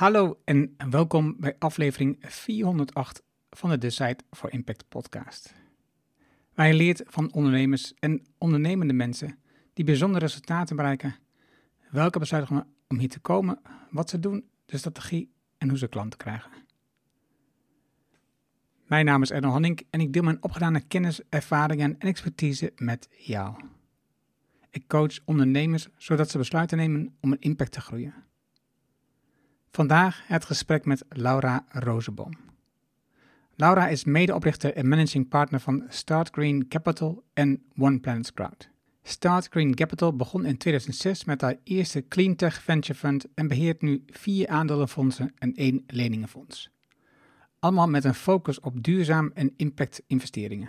[0.00, 5.54] Hallo en welkom bij aflevering 408 van de Decide for Impact podcast.
[6.54, 9.38] Waar je leert van ondernemers en ondernemende mensen
[9.72, 11.16] die bijzondere resultaten bereiken,
[11.90, 13.60] welke besluiten nemen om hier te komen,
[13.90, 16.50] wat ze doen, de strategie en hoe ze klanten krijgen.
[18.86, 23.08] Mijn naam is Erno Hanning en ik deel mijn opgedane kennis, ervaringen en expertise met
[23.10, 23.64] jou.
[24.70, 28.28] Ik coach ondernemers zodat ze besluiten nemen om een impact te groeien.
[29.72, 32.32] Vandaag het gesprek met Laura Rozenboom.
[33.54, 38.68] Laura is medeoprichter en managing partner van Start Green Capital en One Planet Crowd.
[39.02, 44.02] Start Green Capital begon in 2006 met haar eerste cleantech venture fund en beheert nu
[44.06, 46.70] vier aandelenfondsen en één leningenfonds.
[47.58, 50.68] Allemaal met een focus op duurzaam en impact investeringen.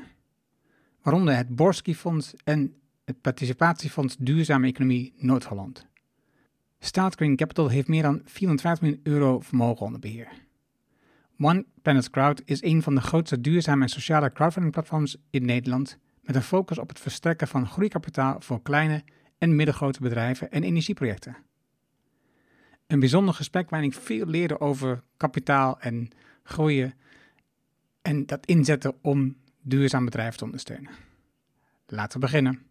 [1.02, 5.90] Waaronder het Borski Fonds en het participatiefonds Duurzame Economie Noord-Holland.
[6.84, 10.28] Start Green Capital heeft meer dan 450 miljoen euro vermogen onder beheer.
[11.38, 15.98] One Planet Crowd is een van de grootste duurzame en sociale crowdfunding platforms in Nederland
[16.22, 19.04] met een focus op het verstrekken van groeikapitaal voor kleine
[19.38, 21.38] en middelgrote bedrijven en energieprojecten.
[22.88, 26.10] Een bijzonder gesprek waarin ik veel leerde over kapitaal en
[26.44, 26.94] groeien
[28.02, 30.92] en dat inzetten om duurzaam bedrijven te ondersteunen.
[31.86, 32.71] Laten we beginnen.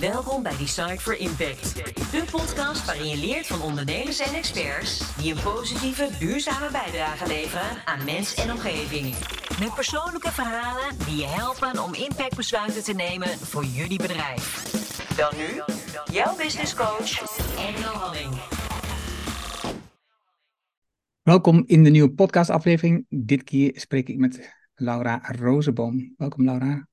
[0.00, 1.74] Welkom bij Decide for Impact,
[2.12, 7.76] de podcast waarin je leert van ondernemers en experts die een positieve, duurzame bijdrage leveren
[7.84, 9.14] aan mens en omgeving.
[9.60, 14.46] Met persoonlijke verhalen die je helpen om impactbesluiten te nemen voor jullie bedrijf.
[15.16, 15.62] Dan nu,
[16.12, 17.10] jouw business coach,
[17.58, 18.34] Engel Halling.
[21.22, 23.06] Welkom in de nieuwe podcastaflevering.
[23.08, 26.14] Dit keer spreek ik met Laura Rozenboom.
[26.16, 26.88] Welkom Laura.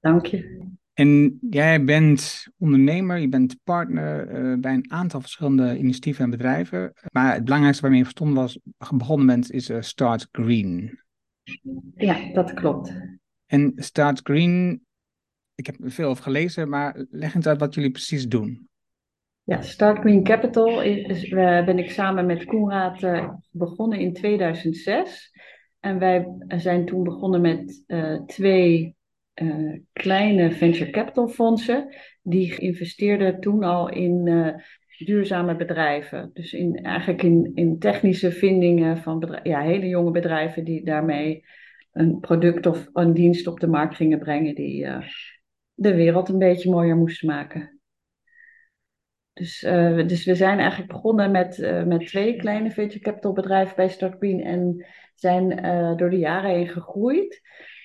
[0.00, 0.72] Dank je.
[0.94, 6.92] En jij bent ondernemer, je bent partner uh, bij een aantal verschillende initiatieven en bedrijven.
[7.12, 8.58] Maar het belangrijkste waarmee je verstonden was,
[8.94, 10.98] begonnen bent, is uh, Start Green.
[11.94, 12.94] Ja, dat klopt.
[13.46, 14.84] En Start Green,
[15.54, 18.68] ik heb er veel over gelezen, maar leg eens uit wat jullie precies doen.
[19.42, 23.06] Ja, Start Green Capital is, ben ik samen met Koenraad
[23.50, 25.32] begonnen in 2006.
[25.80, 27.84] En wij zijn toen begonnen met
[28.26, 28.96] twee
[29.34, 31.94] uh, kleine venture capital fondsen.
[32.22, 34.54] Die investeerden toen al in uh,
[34.98, 36.30] duurzame bedrijven.
[36.32, 41.44] Dus in, eigenlijk in, in technische vindingen van ja, hele jonge bedrijven die daarmee
[41.92, 45.08] een product of een dienst op de markt gingen brengen die uh,
[45.74, 47.78] de wereld een beetje mooier moesten maken.
[49.32, 49.60] Dus,
[50.06, 54.44] dus we zijn eigenlijk begonnen met, met twee kleine venture capital bedrijven bij Start Green
[54.44, 55.48] en zijn
[55.96, 57.40] door de jaren heen gegroeid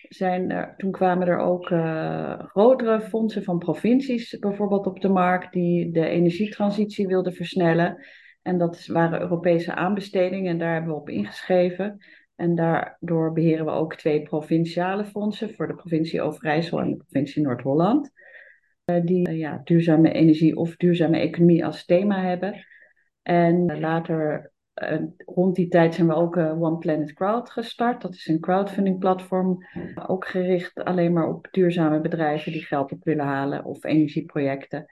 [0.10, 5.92] zijn toen kwamen er ook uh, grotere fondsen van provincies bijvoorbeeld op de markt die
[5.92, 8.06] de energietransitie wilden versnellen.
[8.42, 11.98] En dat waren Europese aanbestedingen en daar hebben we op ingeschreven.
[12.36, 17.42] En daardoor beheren we ook twee provinciale fondsen voor de provincie Overijssel en de provincie
[17.42, 18.12] Noord-Holland.
[18.86, 22.66] Uh, die uh, ja, duurzame energie of duurzame economie als thema hebben.
[23.22, 24.52] En later
[25.26, 28.02] rond die tijd zijn we ook uh, One Planet Crowd gestart.
[28.02, 29.66] Dat is een crowdfunding platform,
[30.08, 34.86] ook gericht alleen maar op duurzame bedrijven die geld op willen halen of energieprojecten.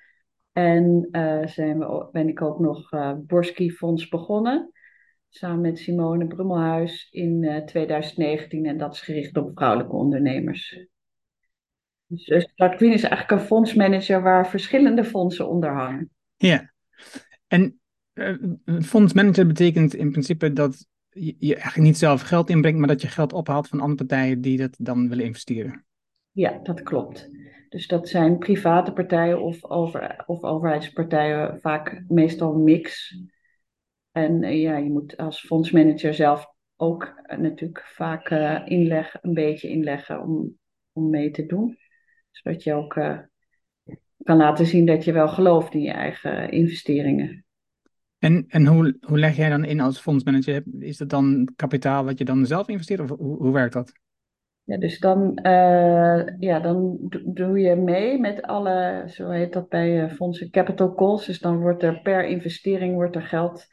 [0.52, 4.72] En uh, zijn we, ben ik ook nog Borski Fonds begonnen,
[5.30, 8.66] samen met Simone Brummelhuis in 2019.
[8.66, 10.88] En dat is gericht op vrouwelijke ondernemers.
[12.08, 16.12] Dus Start Queen is eigenlijk een fondsmanager waar verschillende fondsen onder hangen.
[16.36, 16.74] Ja,
[17.48, 17.77] en
[18.82, 23.34] fondsmanager betekent in principe dat je, eigenlijk niet zelf geld inbrengt, maar dat je geld
[23.34, 25.86] ophaalt van andere partijen die dat dan willen investeren.
[26.32, 27.30] Ja, dat klopt.
[27.70, 33.16] Dus dat zijn private partijen of, over, of overheidspartijen, vaak meestal mix.
[34.12, 36.46] En uh, ja, je moet als fondsmanager zelf
[36.76, 40.58] ook uh, natuurlijk vaak uh, inleg, een beetje inleggen om,
[40.92, 41.78] om mee te doen.
[42.32, 42.94] Zodat je ook
[44.24, 47.46] kan laten zien dat je wel gelooft in je eigen investeringen.
[48.20, 50.64] En, en hoe, hoe leg jij dan in als fondsmanager?
[50.80, 53.92] Is dat dan kapitaal wat je dan zelf investeert of hoe, hoe werkt dat?
[54.64, 60.04] Ja, dus dan, uh, ja, dan doe je mee met alle, zo heet dat bij
[60.04, 61.26] uh, fondsen, capital calls.
[61.26, 63.66] Dus dan wordt er per investering wordt er geld.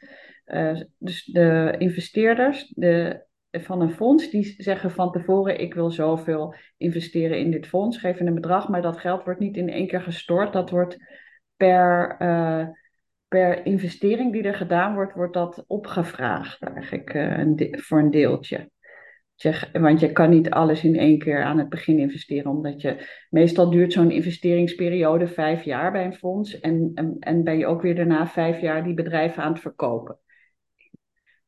[0.45, 6.55] Uh, dus de investeerders de, van een fonds, die zeggen van tevoren, ik wil zoveel
[6.77, 10.01] investeren in dit fonds, geven een bedrag, maar dat geld wordt niet in één keer
[10.01, 10.53] gestort.
[10.53, 10.97] Dat wordt
[11.55, 12.17] per
[13.35, 18.69] per investering die er gedaan wordt, wordt dat opgevraagd eigenlijk een voor een deeltje.
[19.35, 23.07] je, want je kan niet alles in één keer aan het begin investeren, omdat je
[23.29, 27.81] meestal duurt zo'n investeringsperiode vijf jaar bij een fonds en, en, en ben je ook
[27.81, 30.19] weer daarna vijf jaar die bedrijven aan het verkopen.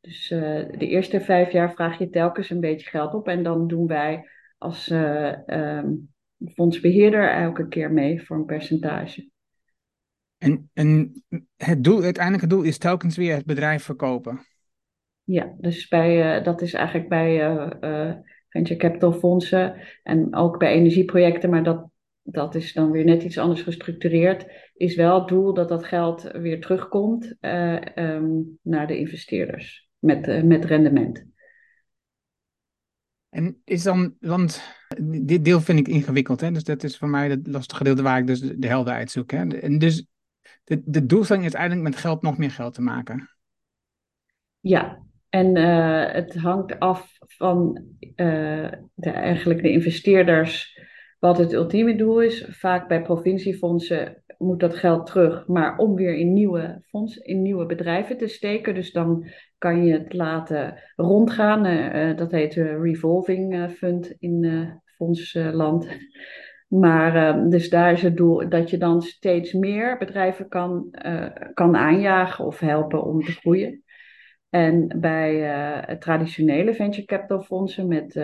[0.01, 0.39] Dus uh,
[0.77, 4.29] de eerste vijf jaar vraag je telkens een beetje geld op en dan doen wij
[4.57, 6.13] als uh, um,
[6.53, 9.29] fondsbeheerder elke keer mee voor een percentage.
[10.37, 11.23] En, en
[11.55, 14.39] het doel, uiteindelijke doel is telkens weer het bedrijf verkopen.
[15.23, 17.49] Ja, dus bij, uh, dat is eigenlijk bij
[17.81, 18.13] uh,
[18.49, 21.89] venture capital fondsen en ook bij energieprojecten, maar dat,
[22.21, 26.21] dat is dan weer net iets anders gestructureerd, is wel het doel dat dat geld
[26.31, 27.35] weer terugkomt
[27.95, 31.25] um, naar de investeerders met, met rendement.
[33.29, 34.61] En is dan, want
[35.21, 36.51] dit deel vind ik ingewikkeld, hè?
[36.51, 39.31] dus dat is voor mij het lastige gedeelte waar ik dus de helderheid zoek.
[39.31, 39.47] Hè?
[39.47, 40.05] En dus
[40.67, 43.29] de, de doelstelling is uiteindelijk met geld nog meer geld te maken.
[44.59, 50.79] Ja, en uh, het hangt af van uh, de, eigenlijk de investeerders
[51.19, 52.45] wat het ultieme doel is.
[52.49, 57.65] Vaak bij provinciefondsen moet dat geld terug, maar om weer in nieuwe fondsen, in nieuwe
[57.65, 58.75] bedrijven te steken.
[58.75, 59.27] Dus dan
[59.57, 61.65] kan je het laten rondgaan.
[61.65, 65.87] Uh, dat heet revolving fund in fondsland.
[66.67, 70.91] Maar dus daar is het doel dat je dan steeds meer bedrijven kan,
[71.53, 73.83] kan aanjagen of helpen om te groeien.
[74.49, 75.33] En bij
[75.89, 78.15] uh, traditionele venture capital fondsen met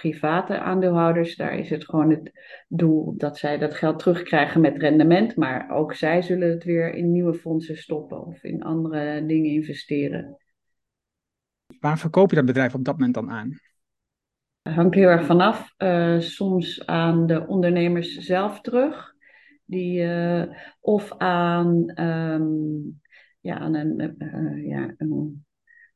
[0.00, 2.32] private aandeelhouders, daar is het gewoon het
[2.68, 7.12] doel dat zij dat geld terugkrijgen met rendement, maar ook zij zullen het weer in
[7.12, 10.36] nieuwe fondsen stoppen of in andere dingen investeren.
[11.80, 13.58] Waar verkoop je dat bedrijf op dat moment dan aan?
[14.74, 15.74] Hangt heel erg vanaf.
[15.78, 19.14] Uh, soms aan de ondernemers zelf terug.
[19.64, 20.08] Die,
[20.80, 23.00] of aan um,
[23.40, 25.46] ja, aan een, uh, ja, een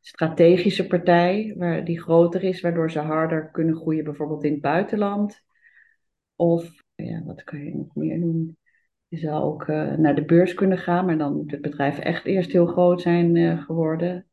[0.01, 5.43] strategische partij waar, die groter is, waardoor ze harder kunnen groeien, bijvoorbeeld in het buitenland.
[6.37, 8.59] Of, ja, wat kan je nog meer doen?
[9.09, 12.53] Je zou ook naar de beurs kunnen gaan, maar dan moet het bedrijf echt eerst
[12.53, 14.27] heel groot zijn geworden.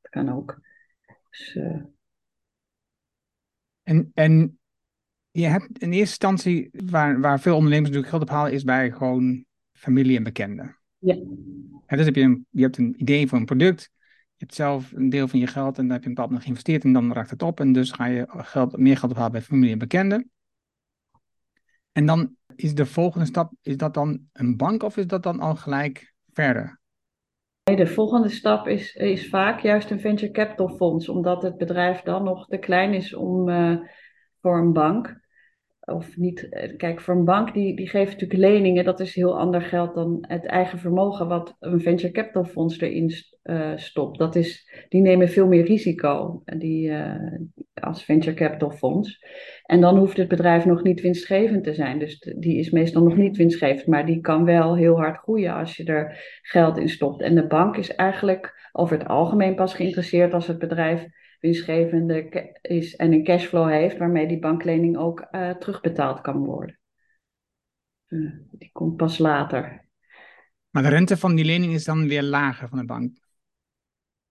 [0.00, 0.60] dat kan ook.
[1.30, 1.58] Dus,
[3.90, 4.58] en, en
[5.30, 8.90] je hebt in eerste instantie, waar, waar veel ondernemers natuurlijk geld op halen, is bij
[8.90, 10.78] gewoon familie en bekenden.
[10.98, 11.16] Ja.
[11.86, 13.90] dus heb je, een, je hebt een idee voor een product,
[14.36, 16.42] je hebt zelf een deel van je geld en daar heb je een bepaald moment
[16.42, 19.42] geïnvesteerd en dan raakt het op en dus ga je geld, meer geld ophalen bij
[19.42, 20.30] familie en bekenden.
[21.92, 25.40] En dan is de volgende stap, is dat dan een bank of is dat dan
[25.40, 26.79] al gelijk verder?
[27.62, 32.24] De volgende stap is, is vaak juist een venture capital fonds, omdat het bedrijf dan
[32.24, 33.76] nog te klein is om uh,
[34.40, 35.20] voor een bank
[35.90, 36.48] of niet.
[36.48, 38.84] Eh, kijk, voor een bank die, die geeft natuurlijk leningen.
[38.84, 43.12] Dat is heel ander geld dan het eigen vermogen wat een venture capital fonds erin
[43.44, 44.18] uh, stopt.
[44.18, 47.14] Dat is, die nemen veel meer risico die, uh,
[47.74, 49.24] als venture capital fonds.
[49.62, 51.98] En dan hoeft het bedrijf nog niet winstgevend te zijn.
[51.98, 55.76] Dus die is meestal nog niet winstgevend, maar die kan wel heel hard groeien als
[55.76, 57.22] je er geld in stopt.
[57.22, 61.06] En de bank is eigenlijk over het algemeen pas geïnteresseerd als het bedrijf
[61.40, 66.78] winstgevende is en een cashflow heeft waarmee die banklening ook uh, terugbetaald kan worden.
[68.08, 69.88] Uh, die komt pas later.
[70.70, 73.18] Maar de rente van die lening is dan weer lager van de bank?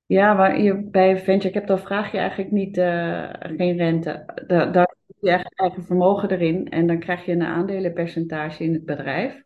[0.05, 4.43] Ja, maar je, bij venture capital vraag je eigenlijk niet, uh, geen rente.
[4.47, 8.85] Da daar heb je eigen vermogen erin en dan krijg je een aandelenpercentage in het
[8.85, 9.43] bedrijf.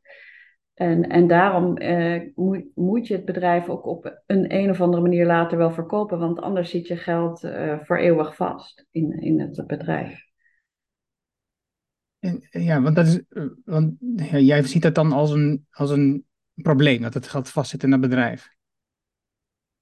[0.73, 5.01] En, en daarom eh, moet, moet je het bedrijf ook op een een of andere
[5.01, 9.39] manier later wel verkopen, want anders zit je geld uh, voor eeuwig vast in, in
[9.39, 10.31] het bedrijf.
[12.19, 15.89] En, ja, want, dat is, eh, want ja, jij ziet dat dan als een, als
[15.89, 18.49] een probleem, dat het geld vastzit in dat bedrijf.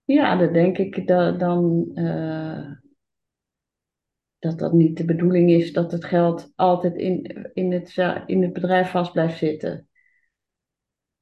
[0.03, 2.71] Ja, dan denk ik dat dan uh,
[4.39, 8.53] dat dat niet de bedoeling is dat het geld altijd in, in, het, in het
[8.53, 9.89] bedrijf vast blijft zitten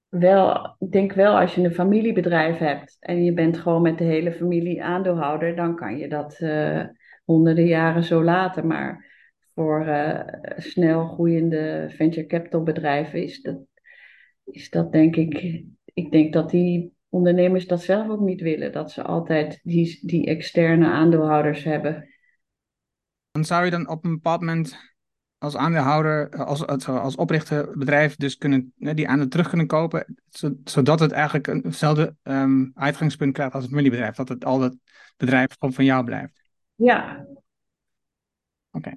[0.10, 4.04] wel, ik denk wel als je een familiebedrijf hebt en je bent gewoon met de
[4.04, 6.84] hele familie aandeelhouder, dan kan je dat uh,
[7.24, 8.68] honderden jaren zo laten.
[8.68, 9.06] Maar
[9.54, 10.20] voor uh,
[10.58, 13.58] snel groeiende venture capital bedrijven is dat,
[14.44, 15.64] is dat denk ik,
[15.94, 20.26] ik denk dat die ondernemers dat zelf ook niet willen, dat ze altijd die, die
[20.26, 22.10] externe aandeelhouders hebben.
[23.32, 24.98] Dan zou je dan op een bepaald moment
[25.40, 30.18] als aandeelhouder, eh, als, als, als oprichter bedrijf dus kunnen, die aandeel terug kunnen kopen,
[30.64, 34.78] zodat het eigenlijk eenzelfde um, uitgangspunt krijgt als het familiebedrijf, dat het al het
[35.18, 36.42] bedrijf gewoon van jou blijft.
[36.76, 37.26] Ja.
[38.72, 38.92] Oké.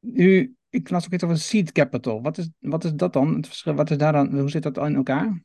[0.00, 2.22] Nu, ik las ook iets over seed capital.
[2.22, 3.34] Wat is, wat is dat dan?
[3.34, 5.42] Het verschil, wat is daar dan, hoe zit dat in elkaar?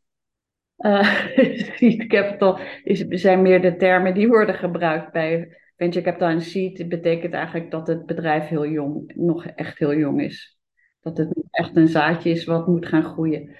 [0.77, 1.25] Uh,
[1.77, 6.89] seed capital is, zijn meer de termen die worden gebruikt bij venture capital en seed
[6.89, 10.59] betekent eigenlijk dat het bedrijf heel jong, nog echt heel jong is.
[10.99, 13.55] Dat het echt een zaadje is wat moet gaan groeien.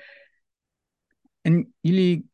[1.42, 2.30] En jullie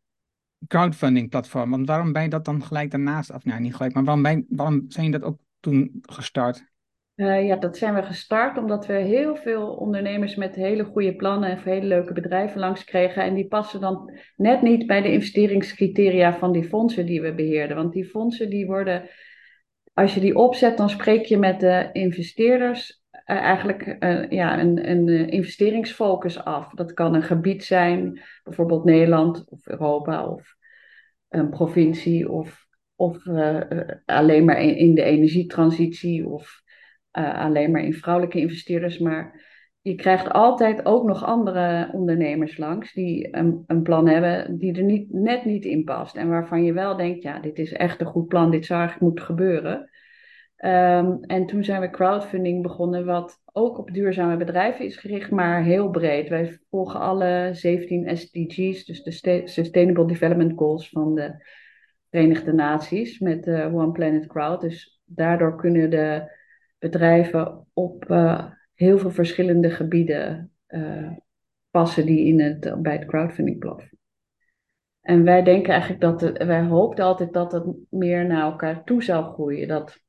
[0.68, 4.04] crowdfunding platform, want waarom ben je dat dan gelijk daarnaast, of nou niet gelijk, maar
[4.04, 6.72] waarom, ben, waarom zijn je dat ook toen gestart?
[7.16, 11.50] Uh, ja, dat zijn we gestart omdat we heel veel ondernemers met hele goede plannen
[11.50, 13.24] en hele leuke bedrijven langs kregen.
[13.24, 17.78] En die passen dan net niet bij de investeringscriteria van die fondsen die we beheerden.
[17.78, 19.10] Want die fondsen die worden,
[19.94, 24.90] als je die opzet, dan spreek je met de investeerders uh, eigenlijk uh, ja, een,
[24.90, 26.70] een investeringsfocus af.
[26.74, 30.56] Dat kan een gebied zijn, bijvoorbeeld Nederland of Europa of
[31.30, 33.28] een provincie of, of
[34.06, 36.62] alleen maar in, in de energietransitie of
[37.12, 39.53] alleen maar in vrouwelijke investeerders, maar
[39.84, 44.84] je krijgt altijd ook nog andere ondernemers langs die een, een plan hebben die er
[44.84, 46.16] niet, net niet in past.
[46.16, 49.10] En waarvan je wel denkt, ja, dit is echt een goed plan, dit zou eigenlijk
[49.10, 49.90] moeten gebeuren.
[50.58, 55.64] Um, en toen zijn we crowdfunding begonnen, wat ook op duurzame bedrijven is gericht, maar
[55.64, 56.30] heel breed.
[56.30, 61.46] Wij volgen alle 17 SDG's, dus de Sustainable Development Goals van de
[62.10, 64.62] Verenigde Naties, met de One Planet Crowd.
[64.62, 66.32] Dus daardoor kunnen de
[66.80, 68.46] bedrijven op uh,
[68.84, 71.12] heel veel verschillende gebieden uh,
[71.72, 73.98] passen die in het, bij het crowdfunding platform.
[75.02, 79.34] En wij denken eigenlijk dat wij hoopten altijd dat het meer naar elkaar toe zou
[79.34, 79.68] groeien.
[79.68, 80.00] Dat,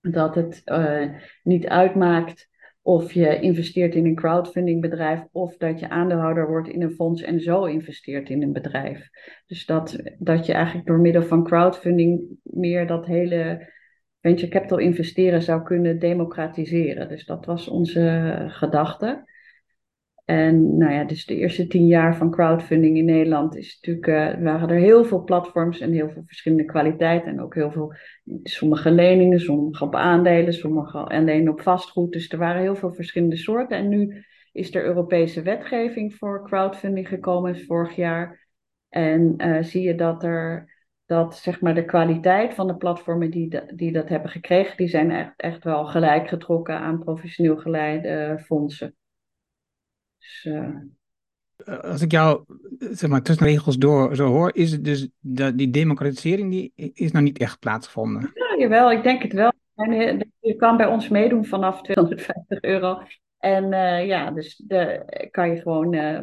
[0.00, 1.08] dat het uh,
[1.42, 2.48] niet uitmaakt
[2.82, 7.22] of je investeert in een crowdfunding bedrijf of dat je aandeelhouder wordt in een fonds
[7.22, 9.08] en zo investeert in een bedrijf.
[9.46, 13.72] Dus dat, dat je eigenlijk door middel van crowdfunding meer dat hele
[14.20, 17.08] venture capital investeren zou kunnen democratiseren.
[17.08, 19.26] Dus dat was onze gedachte.
[20.24, 24.44] En nou ja, dus de eerste tien jaar van crowdfunding in Nederland is natuurlijk, uh,
[24.44, 27.28] waren er heel veel platforms en heel veel verschillende kwaliteiten.
[27.28, 27.94] En ook heel veel,
[28.42, 32.12] sommige leningen, sommige op aandelen, sommige alleen op vastgoed.
[32.12, 33.78] Dus er waren heel veel verschillende soorten.
[33.78, 38.48] En nu is er Europese wetgeving voor crowdfunding gekomen vorig jaar.
[38.88, 40.76] En uh, zie je dat er
[41.08, 45.10] dat zeg maar, de kwaliteit van de platformen die, die dat hebben gekregen, die zijn
[45.10, 48.94] echt, echt wel gelijk getrokken aan professioneel geleide fondsen.
[50.18, 50.76] Dus, uh...
[51.82, 52.44] Als ik jou
[52.78, 57.12] zeg maar, tussen regels door zo hoor, is het dus dat die democratisering die is
[57.12, 58.30] nog niet echt plaatsgevonden.
[58.34, 59.52] Ja, jawel, ik denk het wel.
[60.40, 63.02] je kan bij ons meedoen vanaf 250 euro.
[63.38, 66.18] En uh, ja, dus de, kan je gewoon uh,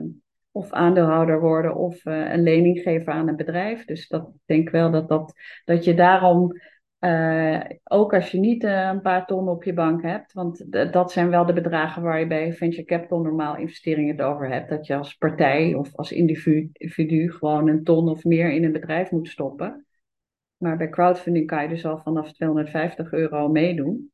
[0.56, 3.86] of aandeelhouder worden of uh, een lening geven aan een bedrijf.
[3.86, 5.34] Dus dat denk wel dat, dat,
[5.66, 6.52] dat je daarom,
[7.00, 11.12] uh, ook als je niet uh, een paar ton op je bank hebt, want dat
[11.12, 14.88] zijn wel de bedragen waar je bij venture capital normaal investeringen het over hebt, dat
[14.88, 19.28] je als partij of als individu gewoon een ton of meer in een bedrijf moet
[19.28, 19.86] stoppen.
[20.58, 24.12] Maar bij crowdfunding kan je dus al vanaf 250 euro meedoen.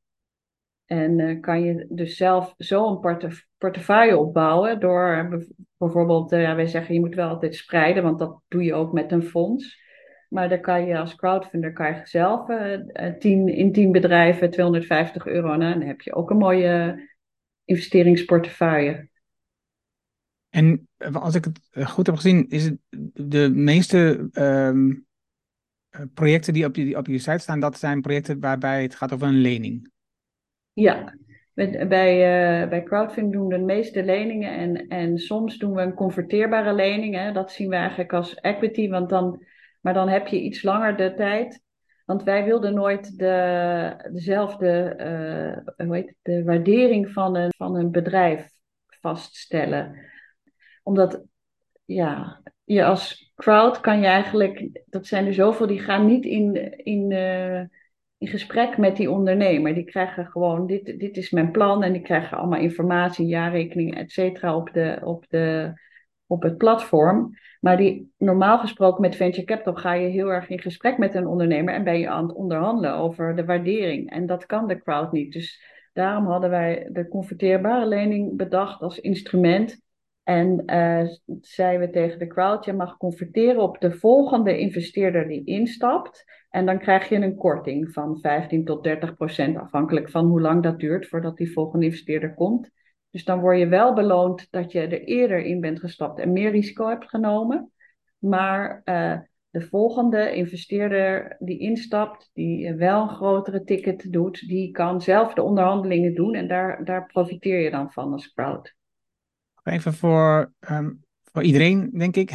[0.91, 5.43] En uh, kan je dus zelf zo een portefeuille opbouwen door
[5.77, 9.12] bijvoorbeeld, uh, wij zeggen je moet wel altijd spreiden, want dat doe je ook met
[9.12, 9.79] een fonds.
[10.29, 12.79] Maar dan kan je als crowdfunder kan je zelf uh,
[13.19, 15.55] tien, in 10 bedrijven 250 euro.
[15.55, 17.10] Nou, dan heb je ook een mooie
[17.65, 19.10] investeringsportefeuille.
[20.50, 22.77] En als ik het goed heb gezien, is het
[23.13, 25.05] de meeste um,
[26.13, 29.13] projecten die op, je, die op je site staan, dat zijn projecten waarbij het gaat
[29.13, 29.89] over een lening.
[30.74, 31.13] Ja,
[31.54, 35.94] bij, uh, bij crowdfunding doen we de meeste leningen en, en soms doen we een
[35.94, 37.16] converteerbare lening.
[37.16, 37.32] Hè.
[37.32, 39.46] Dat zien we eigenlijk als equity, want dan,
[39.82, 41.62] maar dan heb je iets langer de tijd.
[42.06, 44.96] Want wij wilden nooit de, dezelfde
[45.78, 48.50] uh, hoe heet het, de waardering van een, van een bedrijf
[48.88, 49.96] vaststellen.
[50.84, 51.24] Omdat
[51.86, 56.78] ja, je als crowd kan je eigenlijk, dat zijn er zoveel, die gaan niet in,
[56.78, 57.62] in uh,
[58.22, 59.74] in gesprek met die ondernemer.
[59.74, 64.12] Die krijgen gewoon, dit, dit is mijn plan en die krijgen allemaal informatie, jaarrekeningen, et
[64.12, 65.74] cetera, op, de, op, de,
[66.28, 67.38] op het platform.
[67.60, 71.28] Maar die, normaal gesproken met Venture Capital ga je heel erg in gesprek met een
[71.28, 74.12] ondernemer en ben je aan het onderhandelen over de waardering.
[74.12, 75.34] En dat kan de crowd niet.
[75.34, 75.63] Dus
[75.94, 79.82] daarom hadden wij de converteerbare lening bedacht als instrument.
[80.24, 81.08] En uh,
[81.42, 86.24] zeiden we tegen de crowd, je mag converteren op de volgende investeerder die instapt.
[86.50, 90.63] En dan krijg je een korting van 15 tot 30 procent, afhankelijk van hoe lang
[90.63, 92.70] dat duurt voordat die volgende investeerder komt.
[93.10, 96.51] Dus dan word je wel beloond dat je er eerder in bent gestapt en meer
[96.51, 97.72] risico hebt genomen.
[98.18, 105.01] Maar uh, de volgende investeerder die instapt, die wel een grotere ticket doet, die kan
[105.01, 108.80] zelf de onderhandelingen doen en daar, daar profiteer je dan van als crowd.
[109.63, 112.34] Even voor, um, voor iedereen, denk ik,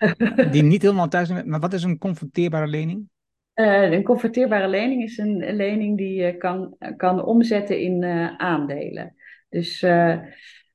[0.52, 1.48] die niet helemaal thuis zijn.
[1.48, 3.12] Maar wat is een converteerbare lening?
[3.54, 8.04] een converteerbare lening is een lening die je kan, kan omzetten in
[8.38, 9.14] aandelen.
[9.48, 9.80] Dus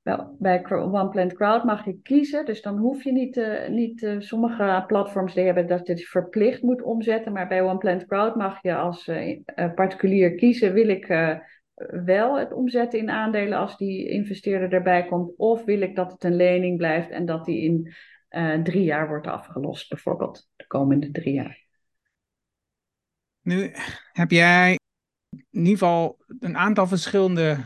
[0.01, 4.83] wel, bij One Plant Crowd mag je kiezen, dus dan hoef je niet, niet sommige
[4.87, 8.61] platforms die hebben dat je het verplicht moet omzetten, maar bij One Plant Crowd mag
[8.61, 9.11] je als
[9.75, 11.07] particulier kiezen, wil ik
[11.87, 16.23] wel het omzetten in aandelen als die investeerder erbij komt, of wil ik dat het
[16.23, 17.93] een lening blijft en dat die in
[18.63, 21.65] drie jaar wordt afgelost, bijvoorbeeld de komende drie jaar.
[23.41, 23.71] Nu
[24.11, 24.77] heb jij
[25.29, 27.57] in ieder geval een aantal verschillende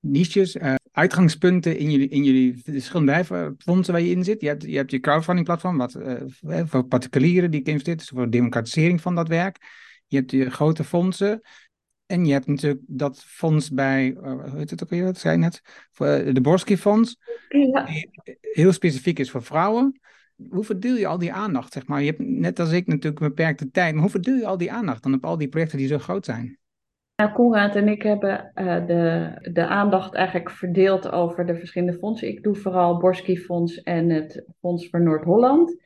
[0.00, 4.40] niches, uh, uitgangspunten in jullie, in jullie verschillende fondsen waar je in zit.
[4.40, 6.20] Je hebt je, hebt crowdfunding platform, wat uh,
[6.64, 9.56] voor particulieren die ik investeer, dus voor democratisering van dat werk.
[10.06, 11.40] Je hebt je grote fondsen.
[12.06, 15.36] En je hebt natuurlijk dat fonds bij, uh, hoe heet het ook weer, dat zei
[15.36, 15.60] net,
[15.92, 17.18] voor de Borski Fonds.
[17.48, 17.86] Ja.
[18.40, 20.00] Heel specifiek is voor vrouwen.
[20.48, 22.00] Hoe verdeel je al die aandacht, zeg maar?
[22.00, 24.72] Je hebt net als ik natuurlijk een beperkte tijd, maar hoe verdeel je al die
[24.72, 26.58] aandacht dan op al die projecten die zo groot zijn?
[27.16, 32.28] Nou, Koenraad en ik hebben uh, de, de aandacht eigenlijk verdeeld over de verschillende fondsen.
[32.28, 35.76] Ik doe vooral Borski Fonds en het Fonds voor Noord-Holland.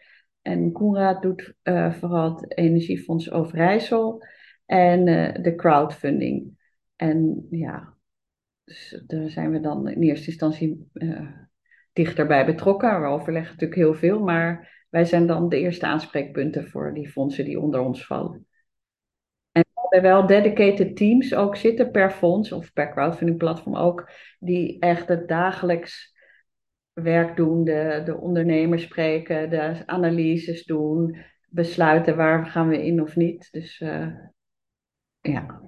[0.43, 4.25] En Koenraad doet uh, vooral het Energiefonds Overijssel
[4.69, 6.57] en uh, de crowdfunding.
[6.97, 7.97] En ja,
[8.65, 10.91] dus daar zijn we dan in eerste instantie
[11.93, 13.01] dichterbij betrokken.
[13.01, 17.45] We overleggen natuurlijk heel veel, maar wij zijn dan de eerste aanspreekpunten voor die fondsen
[17.45, 18.47] die onder ons vallen
[19.91, 25.09] er wel dedicated teams ook zitten per fonds of per crowdfunding platform ook, die echt
[25.09, 26.17] het dagelijks
[26.93, 31.17] werk doen, de, de ondernemers spreken, de analyses doen,
[31.49, 33.49] besluiten waar gaan we in of niet.
[33.51, 34.07] Dus uh,
[35.33, 35.61] ja.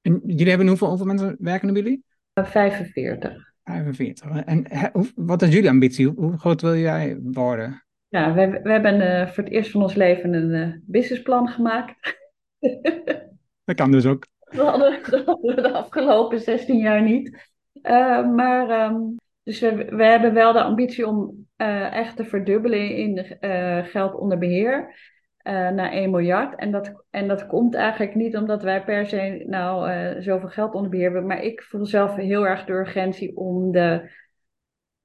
[0.00, 2.04] En jullie hebben hoeveel, hoeveel mensen werken bij jullie?
[2.34, 3.52] 45.
[3.64, 4.44] 45.
[4.44, 4.66] En
[5.14, 6.06] wat is jullie ambitie?
[6.06, 7.84] Hoe, groot wil jij worden?
[8.08, 12.18] Ja, we, we hebben uh, voor het eerst van ons leven een uh, businessplan gemaakt.
[13.64, 14.26] Dat kan dus ook.
[14.50, 15.00] Dat hadden,
[15.40, 17.50] we de afgelopen 16 jaar niet.
[17.82, 22.96] Uh, maar um, dus we, we hebben wel de ambitie om uh, echt te verdubbelen
[22.96, 24.94] in uh, geld onder beheer
[25.44, 26.58] naar 1 miljard.
[26.58, 29.90] En dat, en dat komt eigenlijk niet omdat wij per se nou
[30.22, 31.26] zoveel geld onder beheer hebben.
[31.26, 34.10] Maar ik voel zelf heel erg de urgentie om de,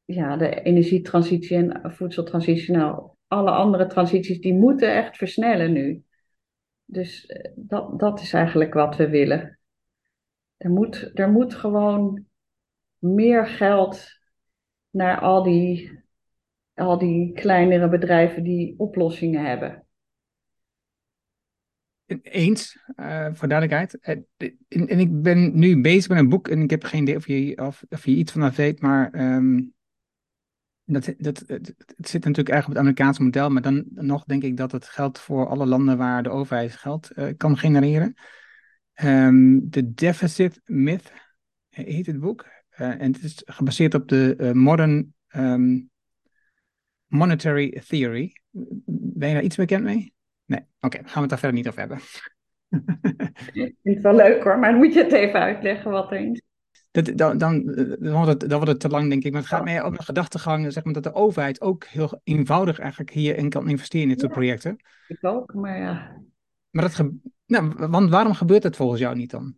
[0.05, 6.03] ja, de energietransitie en voedseltransitie, nou alle andere transities, die moeten echt versnellen nu.
[6.85, 9.59] Dus eh, dat, dat is eigenlijk wat we willen.
[10.57, 12.25] Er moet, er moet gewoon
[12.97, 14.07] meer geld
[14.89, 15.99] naar al die,
[16.73, 19.86] al die kleinere bedrijven die oplossingen hebben.
[22.21, 23.97] Eens, uh, voor duidelijkheid.
[24.01, 24.49] Uh,
[24.89, 27.57] en, ik ben nu bezig met een boek en ik heb geen idee of je,
[27.57, 29.73] of, of je iets van dat weet, maar um,
[30.83, 34.57] dat, dat, het, zit natuurlijk erg op het Amerikaanse model, maar dan nog denk ik
[34.57, 38.13] dat het geldt voor alle landen waar de overheid geld uh, kan genereren.
[39.69, 41.11] De Deficit Myth
[41.69, 42.45] heet het boek.
[42.69, 45.89] En het is gebaseerd op de Modern um,
[47.07, 48.41] Monetary Theory.
[48.85, 50.15] Ben je daar iets bekend mee?
[50.47, 51.97] Nee, oké, okay, gaan we het daar verder niet over hebben.
[53.63, 56.19] ik vind het wel leuk hoor, maar dan moet je het even uitleggen wat er
[56.19, 56.41] is
[57.03, 57.65] dat, dan, dan,
[57.99, 59.31] dan, wordt het, dan wordt het te lang, denk ik.
[59.31, 62.79] Maar het gaat mij ook een gedachtegang, zeg maar, dat de overheid ook heel eenvoudig
[62.79, 64.77] eigenlijk hierin kan investeren in dit soort projecten.
[65.07, 66.21] Ik ook, maar ja.
[66.69, 67.09] Maar dat
[67.45, 69.55] nou, want waarom gebeurt het volgens jou niet dan?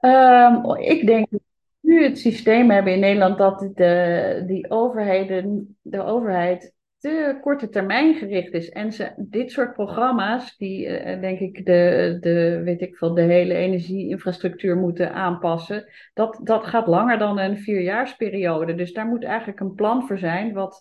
[0.00, 1.40] Um, ik denk dat
[1.80, 6.71] we nu het systeem hebben in Nederland dat de, die overheden, de overheid
[7.02, 8.70] te korte termijn gericht is.
[8.70, 13.20] En ze, dit soort programma's, die uh, denk ik de, de, weet ik veel, de
[13.22, 15.84] hele energieinfrastructuur moeten aanpassen,
[16.14, 18.74] dat, dat gaat langer dan een vierjaarsperiode.
[18.74, 20.80] Dus daar moet eigenlijk een plan voor zijn wat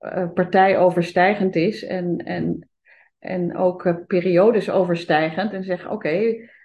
[0.00, 2.68] uh, partijoverstijgend is en, en,
[3.18, 5.52] en ook periodes overstijgend.
[5.52, 6.18] En zeggen, oké,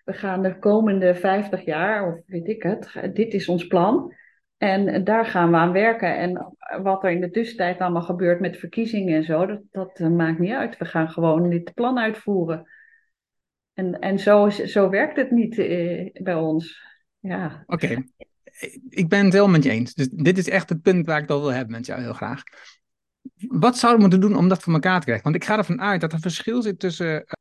[0.06, 4.13] we gaan de komende 50 jaar, of weet ik het, dit is ons plan.
[4.58, 6.17] En daar gaan we aan werken.
[6.17, 10.08] En wat er in de tussentijd allemaal gebeurt met verkiezingen en zo, dat, dat eh,
[10.08, 10.78] maakt niet uit.
[10.78, 12.70] We gaan gewoon dit plan uitvoeren.
[13.74, 16.82] En, en zo, zo werkt het niet eh, bij ons.
[17.20, 17.63] Ja.
[17.65, 18.04] Oké,
[18.89, 19.93] ik ben het helemaal met je eens.
[19.93, 22.43] Dus dit is echt het punt waar ik dat wil hebben met jou heel graag.
[23.48, 25.24] Wat zouden we moeten doen om dat voor elkaar te krijgen?
[25.24, 27.34] Want ik ga ervan uit dat er verschil zit tussen eh,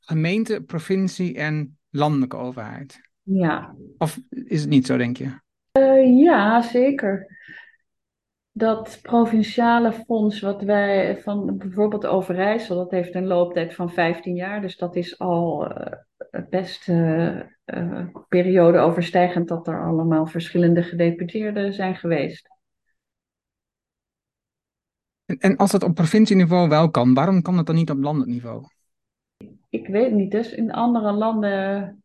[0.00, 3.00] gemeente, provincie en landelijke overheid.
[3.22, 3.74] Ja.
[3.98, 5.40] Of is het niet zo, denk je?
[5.78, 7.38] Uh, ja, zeker.
[8.52, 14.60] Dat provinciale fonds wat wij van bijvoorbeeld Overijssel, dat heeft een looptijd van 15 jaar.
[14.60, 17.40] Dus dat is al uh, best uh,
[18.28, 22.48] periode overstijgend dat er allemaal verschillende gedeputeerden zijn geweest.
[25.24, 28.30] En, en als dat op provincieniveau wel kan, waarom kan dat dan niet op landelijk
[28.30, 28.64] niveau?
[29.68, 30.30] Ik weet het niet.
[30.30, 32.02] Dus in andere landen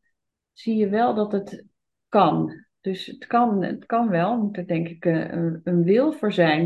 [0.53, 1.65] zie je wel dat het
[2.09, 2.64] kan.
[2.85, 6.63] Dus het kan, het kan wel, moet er denk ik een, een wil voor zijn.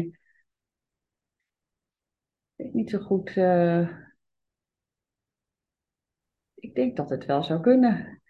[2.55, 3.35] Ik weet niet zo goed.
[3.35, 3.89] Uh,
[6.53, 8.21] ik denk dat het wel zou kunnen.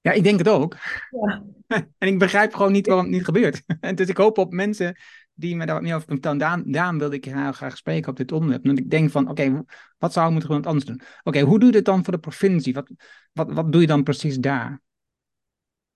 [0.00, 0.76] Ja, ik denk het ook.
[1.10, 1.44] Ja.
[1.98, 3.62] en ik begrijp gewoon niet waarom het niet gebeurt.
[3.80, 4.96] en dus ik hoop op mensen
[5.34, 6.72] die me daar wat meer over kunnen vertellen.
[6.72, 8.66] Daarom, wilde ik heel graag spreken op dit onderwerp.
[8.66, 9.64] Want ik denk van, oké,
[9.98, 11.00] wat zou we moeten gewoon anders doen?
[11.22, 12.74] Oké, hoe doe je dit dan voor de provincie?
[12.74, 12.90] Wat,
[13.32, 14.84] wat, wat doe je dan precies daar?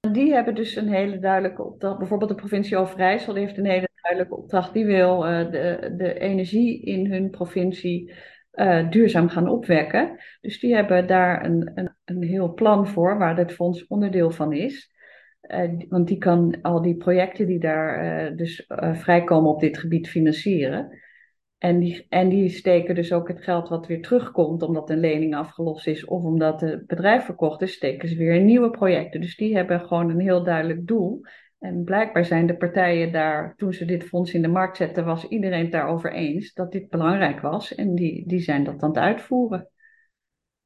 [0.01, 1.99] Die hebben dus een hele duidelijke opdracht.
[1.99, 4.73] Bijvoorbeeld de provincie Overijssel heeft een hele duidelijke opdracht.
[4.73, 8.13] Die wil uh, de, de energie in hun provincie
[8.55, 10.19] uh, duurzaam gaan opwekken.
[10.41, 14.53] Dus die hebben daar een, een, een heel plan voor, waar dit fonds onderdeel van
[14.53, 14.91] is.
[15.43, 20.99] Uh, want die kan al die projecten die daar dus vrijkomen op dit gebied financieren.
[21.61, 25.35] En die, en die steken dus ook het geld wat weer terugkomt, omdat een lening
[25.35, 29.21] afgelost is of omdat het bedrijf verkocht is, steken ze weer in nieuwe projecten.
[29.21, 31.21] Dus die hebben gewoon een heel duidelijk doel.
[31.59, 35.29] En blijkbaar zijn de partijen daar, toen ze dit fonds in de markt zetten, was
[35.29, 37.75] iedereen het daarover eens dat dit belangrijk was.
[37.75, 39.69] En die, die zijn dat aan het uitvoeren.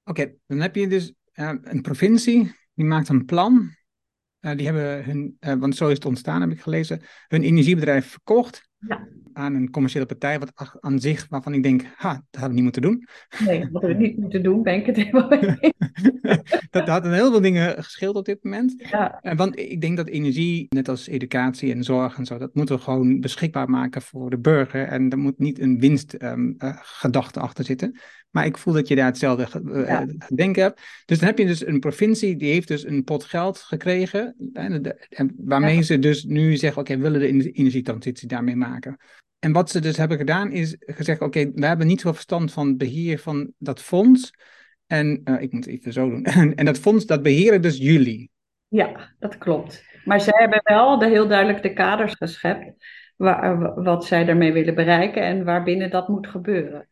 [0.04, 3.70] Oké, dan heb je dus uh, een provincie, die maakt een plan.
[4.40, 8.07] Uh, die hebben hun, uh, want zo is het ontstaan, heb ik gelezen, hun energiebedrijf
[8.07, 8.68] verkocht.
[8.78, 12.55] Ja aan een commerciële partij, wat aan zich, waarvan ik denk, ha, dat hadden we
[12.55, 13.07] niet moeten doen.
[13.47, 15.29] Nee, dat hadden we niet moeten doen, ben ik het helemaal
[16.70, 18.75] Dat had een heel veel dingen gescheeld op dit moment.
[18.77, 19.20] Ja.
[19.37, 22.83] Want ik denk dat energie, net als educatie en zorg en zo, dat moeten we
[22.83, 24.87] gewoon beschikbaar maken voor de burger.
[24.87, 27.99] En er moet niet een winstgedachte um, uh, achter zitten.
[28.31, 30.07] Maar ik voel dat je daar hetzelfde uh, ja.
[30.35, 30.81] denken hebt.
[31.05, 34.37] Dus dan heb je dus een provincie, die heeft dus een pot geld gekregen.
[34.53, 35.83] En, en waarmee ja.
[35.83, 38.97] ze dus nu zeggen, oké, okay, we willen de energietransitie daarmee maken.
[39.44, 42.66] En wat ze dus hebben gedaan is gezegd, oké, we hebben niet zoveel verstand van
[42.66, 44.35] het beheer van dat fonds.
[44.87, 46.24] En uh, ik moet het even zo doen.
[46.59, 48.30] en dat fonds, dat beheren dus jullie.
[48.68, 49.85] Ja, dat klopt.
[50.04, 52.85] Maar zij hebben wel de, heel duidelijk de kaders geschept
[53.16, 56.88] waar, wat zij daarmee willen bereiken en waarbinnen dat moet gebeuren.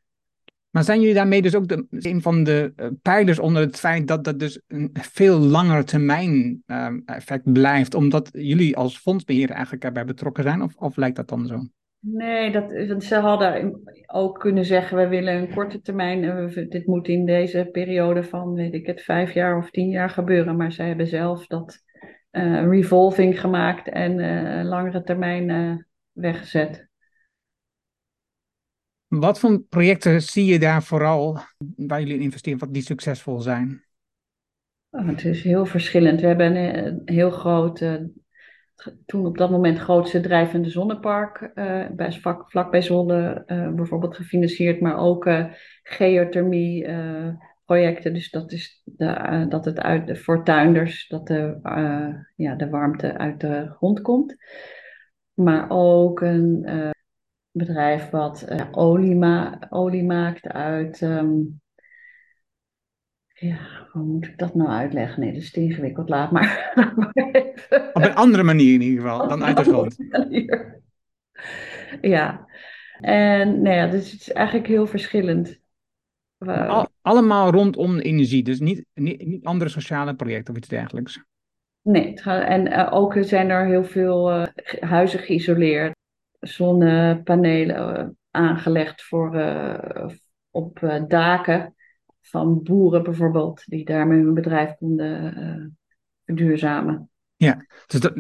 [0.71, 4.09] Maar zijn jullie daarmee dus ook de, een van de uh, pijlers onder het feit
[4.09, 9.85] dat dat dus een veel langer termijn uh, effect blijft, omdat jullie als fondsbeheerder eigenlijk
[9.85, 10.63] erbij betrokken zijn?
[10.63, 11.67] Of, of lijkt dat dan zo?
[12.05, 17.09] Nee, dat, want ze hadden ook kunnen zeggen, we willen een korte termijn, dit moet
[17.09, 20.57] in deze periode van, weet ik het, vijf jaar of tien jaar gebeuren.
[20.57, 21.83] Maar zij hebben zelf dat
[22.33, 26.89] uh, revolving gemaakt en uh, langere termijn weggezet.
[29.07, 31.39] Wat voor projecten zie je daar vooral
[31.77, 33.85] waar jullie in investeren, wat die succesvol zijn?
[34.91, 36.21] Oh, het is heel verschillend.
[36.21, 37.81] We hebben een, heel groot,
[39.07, 44.17] toen op dat moment grootste drijvende zonnepark, uh, bij, vlak, vlak bij Zwolle uh, bijvoorbeeld
[44.17, 45.45] gefinancierd, maar ook uh,
[45.83, 46.89] geothermie
[47.65, 48.15] projecten.
[48.15, 51.59] Dus dat is de, dat het uit, voor tuinders, dat de,
[52.37, 54.37] ja, de warmte uit de grond komt.
[55.35, 56.67] Maar ook een
[57.51, 61.01] bedrijf wat olie, ma olie, maakt uit.
[61.01, 61.62] Um,
[63.43, 65.21] ja, hoe moet ik dat nou uitleggen?
[65.21, 66.09] Nee, dat is te ingewikkeld.
[66.09, 66.73] Laat maar.
[67.93, 69.97] Op een andere manier in ieder geval dan uit de grond.
[72.01, 72.47] Ja,
[73.01, 75.61] en nou ja, dus het is eigenlijk heel verschillend.
[76.39, 81.25] Al, allemaal rondom energie, dus niet, niet, niet, andere sociale projecten of iets dergelijks.
[81.83, 84.47] Nee, en uh, ook zijn er heel veel uh,
[84.81, 85.97] huizen geïsoleerd
[86.41, 89.37] zonnepanelen eh, aangelegd voor,
[90.51, 91.75] op daken
[92.23, 95.77] van boeren bijvoorbeeld, die daarmee hun bedrijf konden
[96.25, 97.11] verduurzamen.
[97.37, 98.13] Ja, dus dat,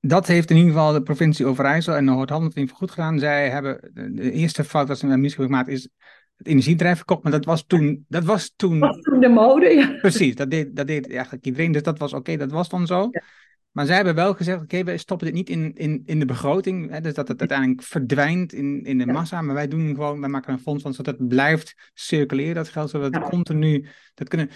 [0.00, 3.18] dat, heeft in ieder geval de provincie Overijssel en Noord-Holland in goed gedaan.
[3.18, 5.88] Zij hebben de eerste fout dat ze met muziek gemaakt is
[6.36, 8.04] het energiebedrijf verkocht, maar dat was toen.
[8.08, 9.96] Dat was toen, was toen de mode, ja.
[10.00, 11.72] Precies, dat deed, dat deed eigenlijk iedereen.
[11.72, 13.08] Dus dat was oké, dat was dan zo.
[13.10, 13.22] Ja.
[13.70, 16.90] Maar zij hebben wel gezegd, oké, wij stoppen dit niet in, in, in de begroting,
[16.90, 20.28] hè, dus dat het uiteindelijk verdwijnt in, in de massa, maar wij doen gewoon, wij
[20.28, 24.50] maken een fonds van, zodat het blijft circuleren, dat geld, zodat het continu, dat kunnen...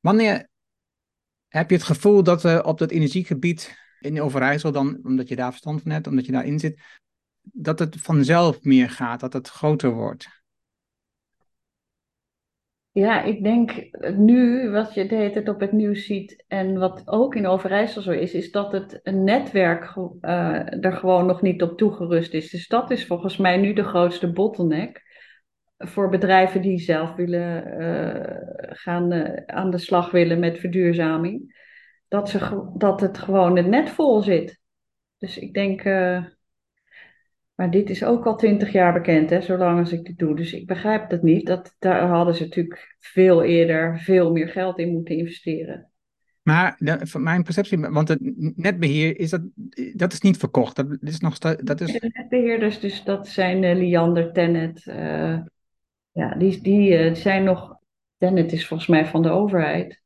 [0.00, 0.48] Wanneer
[1.48, 5.50] heb je het gevoel dat uh, op dat energiegebied in Overijssel dan, omdat je daar
[5.50, 6.80] verstand van hebt, omdat je daarin zit,
[7.42, 10.37] dat het vanzelf meer gaat, dat het groter wordt?
[12.98, 17.46] Ja, ik denk nu, wat je de op het nieuws ziet en wat ook in
[17.46, 22.50] Overijssel zo is, is dat het netwerk uh, er gewoon nog niet op toegerust is.
[22.50, 25.02] Dus dat is volgens mij nu de grootste bottleneck
[25.76, 29.12] voor bedrijven die zelf willen uh, gaan
[29.48, 31.56] aan de slag willen met verduurzaming.
[32.08, 34.60] Dat, ze, dat het gewoon het net vol zit.
[35.18, 35.82] Dus ik denk,
[37.58, 40.36] Maar dit is ook al twintig jaar bekend, hè, zolang als ik dit doe.
[40.36, 41.46] Dus ik begrijp dat niet.
[41.46, 45.90] Dat, daar hadden ze natuurlijk veel eerder veel meer geld in moeten investeren.
[46.42, 48.18] Maar de, van mijn perceptie, want het
[48.56, 49.42] netbeheer is dat,
[49.92, 50.76] dat is niet verkocht.
[50.76, 51.92] Dat is nog dat is...
[51.92, 54.86] De netbeheerders, dus dat zijn uh, Liander, Tennet.
[54.86, 55.38] Uh,
[56.12, 57.76] ja, die, die uh, zijn nog.
[58.16, 60.02] Tennet is volgens mij van de overheid.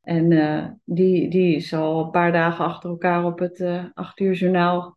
[0.00, 3.62] En die, die is al een paar dagen achter elkaar op het
[3.94, 4.96] acht uur journaal.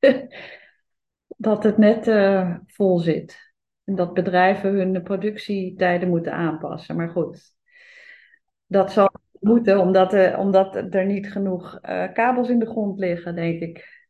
[1.36, 2.04] dat het net
[2.66, 3.52] vol zit.
[3.84, 6.96] En dat bedrijven hun productietijden moeten aanpassen.
[6.96, 7.54] Maar goed,
[8.66, 13.34] dat zal moeten, omdat, er, omdat er niet genoeg uh, kabels in de grond liggen,
[13.34, 14.06] denk ik.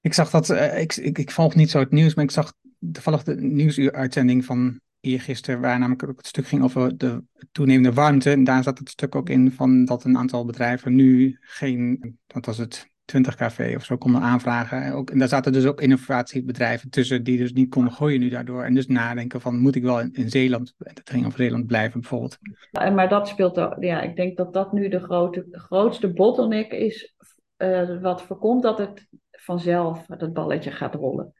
[0.00, 2.52] Ik zag dat, uh, ik, ik, ik, volg niet zo het nieuws, maar ik zag
[2.92, 8.30] toevallig de nieuwsuitzending van eergisteren, waar namelijk ook het stuk ging over de toenemende warmte.
[8.30, 12.46] En daar zat het stuk ook in van dat een aantal bedrijven nu geen, wat
[12.46, 14.92] was het, 20 kV of zo konden aanvragen.
[14.92, 18.64] Ook, en daar zaten dus ook innovatiebedrijven tussen die dus niet konden gooien nu daardoor.
[18.64, 22.00] En dus nadenken van moet ik wel in, in Zeeland, het ging over Zeeland blijven
[22.00, 22.38] bijvoorbeeld.
[22.70, 27.14] Maar dat speelt, ja, ik denk dat dat nu de grote, grootste bottleneck is
[27.58, 31.34] uh, wat voorkomt dat het vanzelf dat balletje gaat rollen.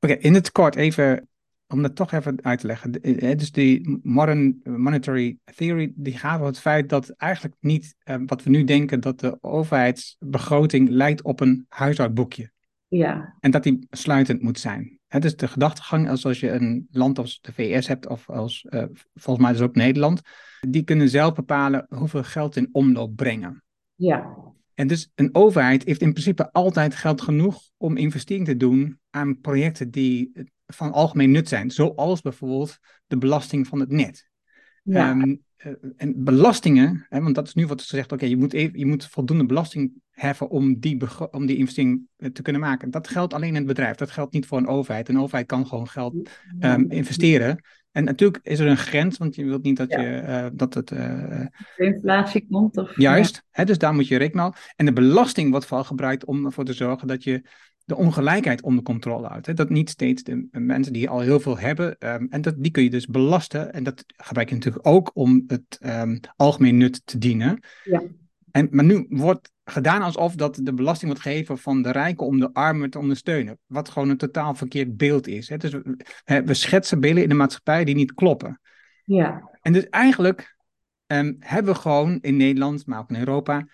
[0.00, 1.28] Oké, in het kort even
[1.68, 2.92] om dat toch even uit te leggen.
[3.36, 8.42] Dus die modern monetary theory, die gaat over het feit dat eigenlijk niet, eh, wat
[8.42, 12.50] we nu denken, dat de overheidsbegroting lijkt op een huishoudboekje.
[12.88, 13.36] Ja.
[13.40, 14.98] En dat die sluitend moet zijn.
[15.06, 18.66] Het is de gedachtegang als als je een land als de VS hebt, of als,
[18.70, 20.20] uh, volgens mij dus ook Nederland,
[20.60, 23.62] die kunnen zelf bepalen hoeveel geld in omloop brengen.
[23.94, 24.36] Ja.
[24.74, 29.40] En dus een overheid heeft in principe altijd geld genoeg om investeringen te doen aan
[29.40, 30.32] projecten die
[30.74, 31.70] van algemeen nut zijn.
[31.70, 34.28] Zoals bijvoorbeeld de belasting van het net.
[34.82, 35.10] Ja.
[35.10, 38.52] Ehm, eh, en belastingen, hè, want dat is nu wat ze zegt, oké, je, moet
[38.52, 40.98] je moet voldoende belasting heffen om die,
[41.30, 42.90] om die investering eh, te kunnen maken.
[42.90, 45.08] Dat geldt alleen in het bedrijf, dat geldt niet voor een overheid.
[45.08, 47.64] Een overheid kan gewoon geld um, investeren.
[47.92, 50.90] En natuurlijk is er een grens, want je wilt niet dat, je, uh, dat het...
[50.90, 52.76] Uh, inflatie komt.
[52.76, 53.42] Of, juist, ja.
[53.50, 54.60] hè, dus daar moet je rekening houden.
[54.76, 57.48] En de belasting wordt vooral gebruikt om ervoor te zorgen dat je
[57.88, 59.46] de ongelijkheid onder controle houdt.
[59.46, 59.54] Hè?
[59.54, 62.82] Dat niet steeds de mensen die al heel veel hebben, um, en dat, die kun
[62.82, 63.72] je dus belasten.
[63.72, 67.62] En dat gebruik je natuurlijk ook om het um, algemeen nut te dienen.
[67.84, 68.02] Ja.
[68.50, 72.40] En, maar nu wordt gedaan alsof dat de belasting wordt gegeven van de rijken om
[72.40, 73.58] de armen te ondersteunen.
[73.66, 75.48] Wat gewoon een totaal verkeerd beeld is.
[75.48, 75.56] Hè?
[75.56, 78.60] Dus we, we schetsen beelden in de maatschappij die niet kloppen.
[79.04, 79.50] Ja.
[79.62, 80.56] En dus eigenlijk
[81.06, 83.66] um, hebben we gewoon in Nederland, maar ook in Europa,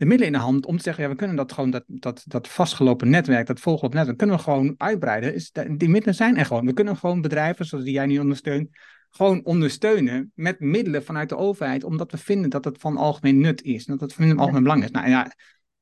[0.00, 2.22] de middelen in de hand om te zeggen, ja, we kunnen dat gewoon, dat, dat,
[2.26, 5.34] dat vastgelopen netwerk, dat volgelopen netwerk, kunnen we gewoon uitbreiden.
[5.34, 6.66] Is, die middelen zijn er gewoon.
[6.66, 8.68] We kunnen gewoon bedrijven, zoals die jij nu ondersteunt,
[9.10, 13.62] gewoon ondersteunen met middelen vanuit de overheid, omdat we vinden dat het van algemeen nut
[13.62, 14.90] is, dat het van algemeen belang is.
[14.90, 15.32] Nou ja,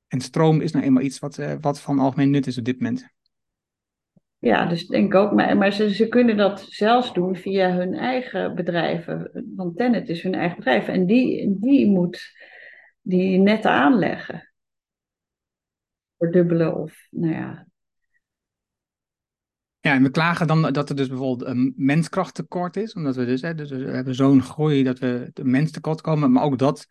[0.09, 2.81] en stroom is nou eenmaal iets wat, uh, wat van algemeen nut is op dit
[2.81, 3.09] moment.
[4.39, 5.33] Ja, dus denk ik ook.
[5.33, 9.45] Maar, maar ze, ze kunnen dat zelfs doen via hun eigen bedrijven.
[9.57, 10.89] Want Tennet is hun eigen bedrijf.
[10.89, 12.33] En die, die moet
[13.09, 14.53] die netten aanleggen.
[16.19, 17.67] Verdubbelen of, nou ja.
[19.81, 23.41] Ja, en we klagen dan dat er dus bijvoorbeeld een menskrachttekort is, omdat we dus,
[23.41, 26.87] hè, dus we hebben zo'n groei dat we de mens tekort komen, maar ook dat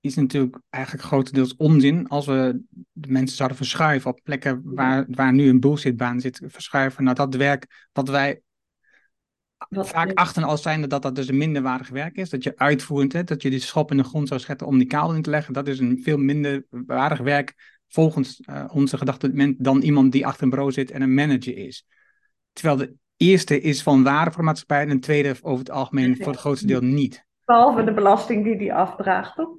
[0.00, 5.32] is natuurlijk eigenlijk grotendeels onzin als we de mensen zouden verschuiven op plekken waar, waar
[5.32, 8.40] nu een bullshitbaan zit, verschuiven naar dat werk wat wij
[9.74, 12.30] wat vaak achten als zijnde dat dat dus een minderwaardig werk is.
[12.30, 14.86] Dat je uitvoerend, hè, dat je die schop in de grond zou schetten om die
[14.86, 15.52] kabel in te leggen.
[15.52, 20.42] Dat is een veel minder waardig werk volgens uh, onze gedachte dan iemand die achter
[20.42, 21.86] een bureau zit en een manager is.
[22.52, 26.16] Terwijl de eerste is van waarde voor de maatschappij en de tweede over het algemeen
[26.16, 27.24] voor het grootste deel niet.
[27.44, 29.56] Behalve de belasting die die afdraagt, toch?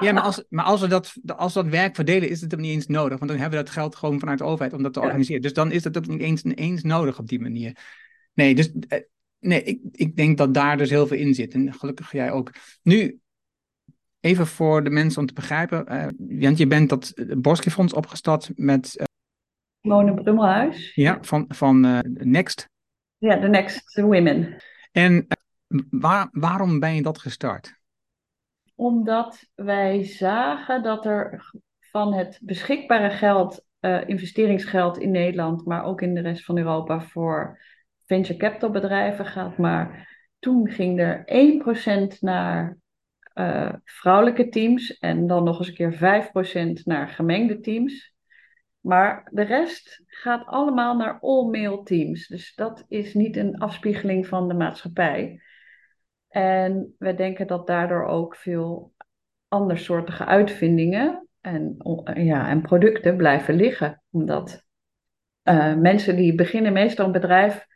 [0.00, 2.60] Ja, maar als, maar als we dat, als we dat werk verdelen, is het hem
[2.60, 3.18] niet eens nodig.
[3.18, 5.42] Want dan hebben we dat geld gewoon vanuit de overheid om dat te organiseren.
[5.42, 7.76] Dus dan is dat ook niet eens, eens nodig op die manier.
[8.34, 9.00] Nee, dus eh,
[9.38, 11.54] nee, ik, ik denk dat daar dus heel veel in zit.
[11.54, 12.50] En gelukkig jij ook.
[12.82, 13.20] Nu,
[14.20, 15.92] even voor de mensen om te begrijpen.
[15.92, 16.06] Uh,
[16.40, 18.94] want je bent dat Boskifonds opgestart met...
[18.96, 19.04] Uh,
[19.80, 20.94] Simone Brummelhuis.
[20.94, 22.68] Ja, van, van uh, Next.
[23.18, 24.56] Ja, de Next Women.
[24.92, 25.26] En
[25.90, 27.78] waar, waarom ben je dat gestart?
[28.74, 33.64] Omdat wij zagen dat er van het beschikbare geld,
[34.06, 37.58] investeringsgeld in Nederland, maar ook in de rest van Europa voor
[38.06, 39.58] venture capital bedrijven gaat.
[39.58, 41.24] Maar toen ging er
[42.14, 42.78] 1% naar
[43.34, 48.14] uh, vrouwelijke teams en dan nog eens een keer 5% naar gemengde teams.
[48.80, 52.26] Maar de rest gaat allemaal naar all-male teams.
[52.26, 55.42] Dus dat is niet een afspiegeling van de maatschappij.
[56.28, 58.92] En we denken dat daardoor ook veel
[59.48, 61.76] andersoortige uitvindingen en,
[62.14, 64.02] ja, en producten blijven liggen.
[64.10, 64.64] Omdat
[65.44, 67.66] uh, mensen die beginnen meestal een bedrijf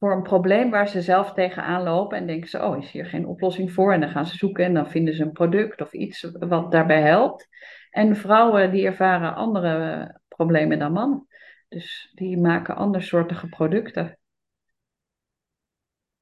[0.00, 3.26] voor een probleem waar ze zelf tegenaan lopen en denken ze, oh, is hier geen
[3.26, 3.92] oplossing voor?
[3.92, 7.02] En dan gaan ze zoeken en dan vinden ze een product of iets wat daarbij
[7.02, 7.48] helpt.
[7.90, 11.26] En vrouwen die ervaren andere problemen dan mannen.
[11.68, 14.18] Dus die maken andersoortige producten.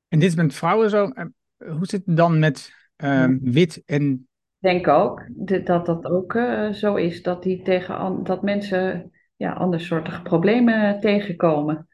[0.09, 1.13] En dit is met vrouwen zo.
[1.57, 4.29] Hoe zit het dan met uh, wit en.
[4.61, 5.29] Ik denk ook
[5.65, 7.23] dat dat ook uh, zo is.
[7.23, 11.88] Dat, die tegen, dat mensen ja, andersoortige problemen tegenkomen.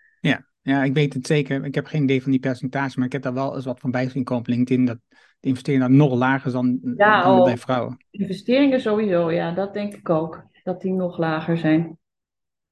[0.64, 1.64] Ja, ik weet het zeker.
[1.64, 3.90] Ik heb geen idee van die percentage, maar ik heb daar wel eens wat van
[3.90, 4.84] bij zien komen op LinkedIn.
[4.84, 4.98] Dat
[5.40, 7.96] de investeringen nog lager dan, ja, dan oh, bij vrouwen.
[8.10, 10.46] Investeringen sowieso, ja, dat denk ik ook.
[10.62, 11.98] Dat die nog lager zijn.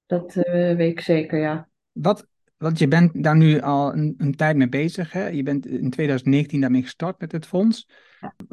[0.06, 0.44] Dat uh,
[0.76, 1.68] weet ik zeker, ja.
[1.92, 2.26] Wat,
[2.56, 5.12] want je bent daar nu al een, een, tijd mee bezig.
[5.12, 5.28] Hè?
[5.28, 7.88] Je bent in 2019 daarmee gestart met het fonds.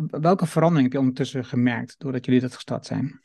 [0.05, 3.19] Welke verandering heb je ondertussen gemerkt doordat jullie dat gestart zijn?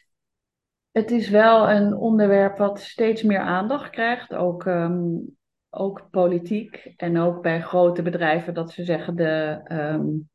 [0.91, 4.35] Het is wel een onderwerp wat steeds meer aandacht krijgt.
[4.35, 5.37] Ook, um,
[5.75, 10.29] ook politiek en ook bij grote bedrijven dat ze zeggen de, um,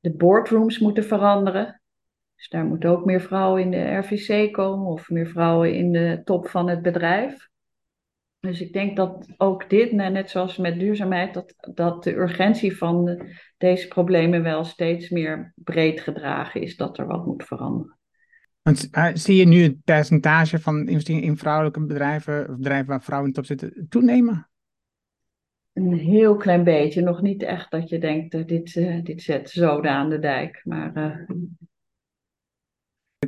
[0.00, 1.80] de boardrooms moeten veranderen.
[2.36, 6.20] Dus daar moeten ook meer vrouwen in de RVC komen of meer vrouwen in de
[6.24, 7.48] top van het bedrijf.
[8.40, 13.26] Dus ik denk dat ook dit, net zoals met duurzaamheid, dat, dat de urgentie van
[13.56, 17.98] deze problemen wel steeds meer breed gedragen is, dat er wat moet veranderen.
[18.62, 23.02] Want, uh, zie je nu het percentage van investeringen in vrouwelijke bedrijven, of bedrijven waar
[23.02, 24.48] vrouwen in top zitten, toenemen?
[25.76, 27.02] Een heel klein beetje.
[27.02, 30.60] Nog niet echt dat je denkt, uh, dit, uh, dit zet zoden aan de dijk.
[30.64, 31.26] Maar,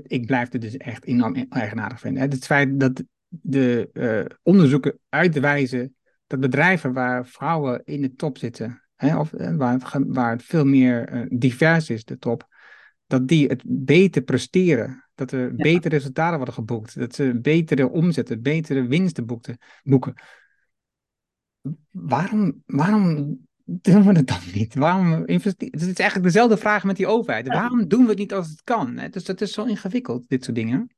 [0.02, 2.22] Ik blijf het dus echt enorm eigenaardig vinden.
[2.22, 3.90] Het feit dat de
[4.42, 10.30] onderzoeken uitwijzen dat bedrijven waar vrouwen in de top zitten, hè, of waar, het, waar
[10.30, 12.46] het veel meer divers is, de top,
[13.06, 15.04] dat die het beter presteren.
[15.14, 15.54] Dat er ja.
[15.54, 16.98] betere resultaten worden geboekt.
[16.98, 20.14] Dat ze betere omzetten, betere winsten boekten, boeken.
[21.90, 24.74] Waarom, waarom doen we het dan niet?
[24.74, 25.78] Waarom investeren?
[25.78, 27.48] Het is eigenlijk dezelfde vraag met die overheid.
[27.48, 29.00] Waarom doen we het niet als het kan?
[29.10, 30.90] Dus dat is zo ingewikkeld, dit soort dingen.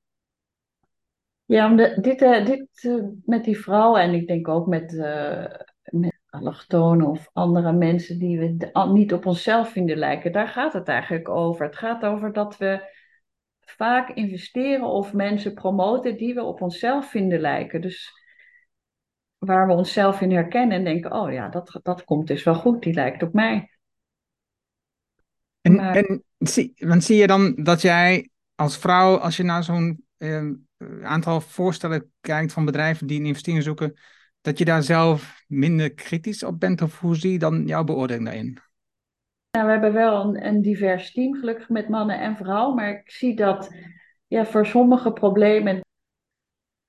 [1.45, 5.45] Ja, dit, uh, dit uh, met die vrouwen en ik denk ook met, uh,
[5.83, 10.89] met allochtonen of andere mensen die we niet op onszelf vinden lijken, daar gaat het
[10.89, 11.67] eigenlijk over.
[11.67, 12.99] Het gaat over dat we
[13.61, 17.81] vaak investeren of mensen promoten die we op onszelf vinden lijken.
[17.81, 18.20] Dus
[19.41, 22.83] waar we onszelf in herkennen en denken, oh ja, dat, dat komt dus wel goed,
[22.83, 23.71] die lijkt op mij.
[25.61, 25.97] En, maar...
[25.97, 30.55] en zie, want zie je dan dat jij als vrouw, als je naar zo'n ehm,
[31.03, 33.99] aantal voorstellen kijkt van bedrijven die een investering zoeken,
[34.41, 36.83] dat je daar zelf minder kritisch op bent?
[36.83, 38.59] Of hoe zie je dan jouw beoordeling daarin?
[39.51, 42.75] Nou, we hebben wel een, een divers team, gelukkig met mannen en vrouwen.
[42.75, 43.75] Maar ik zie dat
[44.27, 45.81] ja, voor sommige problemen,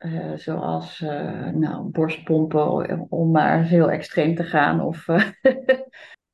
[0.06, 5.30] uh, zoals uh, nou, borstpompen, om maar heel extreem te gaan, of uh,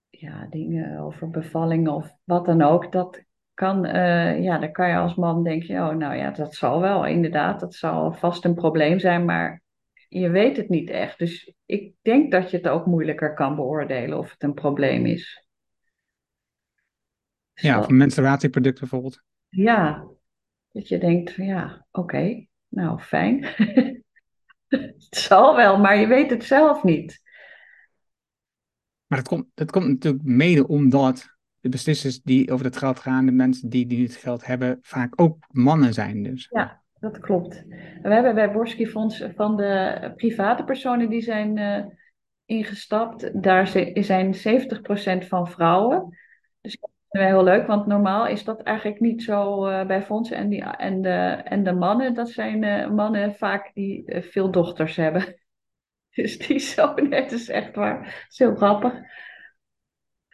[0.10, 3.84] ja, dingen over bevallingen of wat dan ook, dat kan,
[4.42, 7.74] ja, dan kan je als man denken, oh, nou ja, dat zal wel inderdaad, dat
[7.74, 9.62] zal vast een probleem zijn, maar
[10.10, 11.20] je weet het niet echt.
[11.20, 15.46] Dus ik denk dat je het ook moeilijker kan beoordelen of het een probleem is.
[17.54, 19.24] Ja, of menstruatieproducten bijvoorbeeld.
[19.50, 20.08] Ja,
[20.72, 23.46] dat je denkt, ja, oké, okay, nou fijn.
[24.68, 27.22] het zal wel, maar je weet het zelf niet.
[29.08, 33.26] Maar het komt, het komt natuurlijk mede omdat de beslissers die over het geld gaan,
[33.26, 36.48] de mensen die, die het geld hebben, vaak ook mannen zijn dus.
[36.52, 37.64] Ja, dat klopt.
[38.02, 41.86] We hebben bij Borski Fonds van de private personen die zijn uh,
[42.46, 44.36] ingestapt, daar zijn
[45.24, 46.18] 70% van vrouwen.
[46.62, 46.78] Dus
[47.26, 50.38] heel leuk, want normaal is dat eigenlijk niet zo uh, bij fondsen.
[50.38, 51.10] En, die, en, de,
[51.44, 55.26] en de mannen, dat zijn uh, mannen vaak die veel dochters hebben.
[56.18, 58.04] Dus die zo net is echt waar.
[58.04, 58.94] Dat is heel grappig.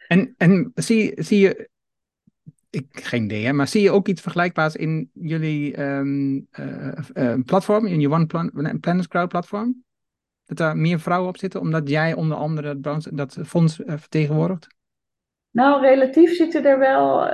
[0.08, 1.68] En, en zie, zie je,
[2.70, 6.48] ik, geen idee, hè, maar zie je ook iets vergelijkbaars in jullie um,
[7.44, 9.84] platform, in je One Plan Planners Crowd platform?
[10.44, 12.80] Dat daar meer vrouwen op zitten, omdat jij onder andere
[13.12, 14.73] dat, fonds vertegenwoordigt?
[15.54, 17.28] Nou, relatief zitten er wel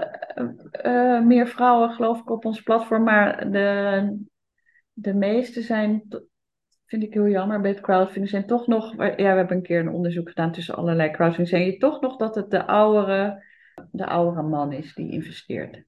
[1.23, 4.17] meer vrouwen, geloof ik, op ons platform, maar de,
[4.93, 6.03] de meeste zijn
[6.87, 9.81] vind ik heel jammer bij het crowdfunding zijn toch nog, ja, we hebben een keer
[9.81, 13.45] een onderzoek gedaan tussen allerlei crowdfunding, zijn je toch nog dat het de oudere,
[13.91, 15.85] de oudere man is die investeert.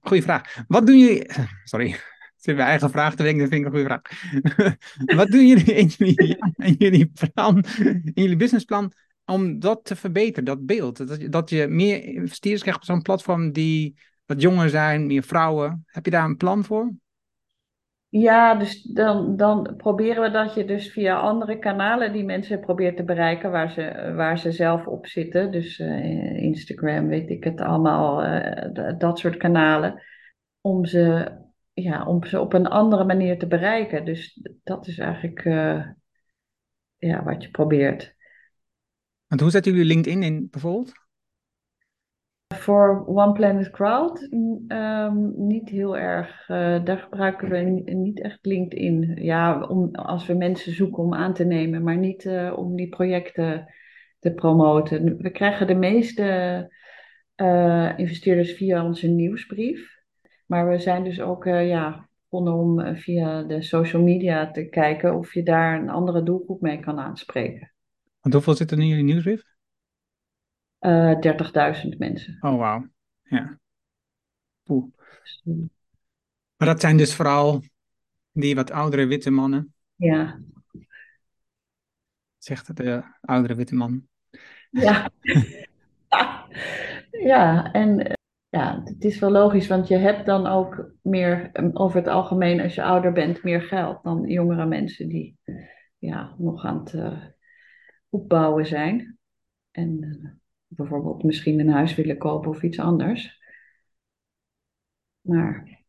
[0.00, 0.64] Goeie vraag.
[0.68, 1.30] Wat doen jullie,
[1.64, 1.86] sorry,
[2.40, 5.14] is mijn eigen vraag te denken, dat vind ik een goede vraag.
[5.20, 8.92] Wat doen jullie jullie, in jullie plan, in jullie businessplan
[9.26, 11.08] om dat te verbeteren, dat beeld?
[11.08, 15.84] Dat dat je meer investeerders krijgt op zo'n platform die wat jonger zijn, meer vrouwen.
[15.86, 16.92] Heb je daar een plan voor?
[18.08, 22.96] Ja, dus dan, dan proberen we dat je dus via andere kanalen die mensen probeert
[22.96, 25.50] te bereiken waar ze, waar ze zelf op zitten.
[25.50, 30.02] Dus uh, Instagram, weet ik het allemaal, uh, dat soort kanalen.
[30.60, 31.32] Om ze,
[31.72, 34.04] ja, om ze op een andere manier te bereiken.
[34.04, 35.86] Dus dat is eigenlijk uh,
[36.96, 38.15] ja, wat je probeert.
[39.28, 40.92] Want hoe zetten jullie LinkedIn in bijvoorbeeld?
[42.54, 44.28] Voor One Planet Crowd
[44.68, 46.48] um, niet heel erg.
[46.48, 47.58] Uh, daar gebruiken we
[47.94, 49.18] niet echt LinkedIn.
[49.22, 52.88] Ja, om, als we mensen zoeken om aan te nemen, maar niet uh, om die
[52.88, 53.74] projecten
[54.18, 55.16] te promoten.
[55.16, 56.24] We krijgen de meeste
[57.36, 59.94] uh, investeerders via onze nieuwsbrief.
[60.46, 65.34] Maar we zijn dus ook ja, begonnen om via de social media te kijken of
[65.34, 67.70] je daar een andere doelgroep mee kan aanspreken.
[68.26, 69.42] Want hoeveel zit er in jullie nieuwsbrief?
[70.80, 72.36] uh, eh, 30.000 mensen.
[72.40, 72.88] Oh, wauw.
[73.22, 73.58] Ja.
[74.62, 74.84] Poeh.
[76.56, 77.62] Maar dat zijn dus vooral
[78.32, 79.74] die wat oudere witte mannen.
[79.94, 80.40] Ja.
[82.38, 84.08] Zegt de oudere witte man.
[84.70, 85.10] Ja.
[87.32, 88.12] ja, en
[88.48, 92.74] ja, het is wel logisch, want je hebt dan ook meer, over het algemeen, als
[92.74, 95.36] je ouder bent, meer geld dan jongere mensen die
[95.98, 96.94] ja, nog aan het
[98.16, 99.18] opbouwen zijn.
[99.70, 100.30] En uh,
[100.66, 103.40] bijvoorbeeld misschien een huis willen kopen of iets anders.
[105.20, 105.84] Maar.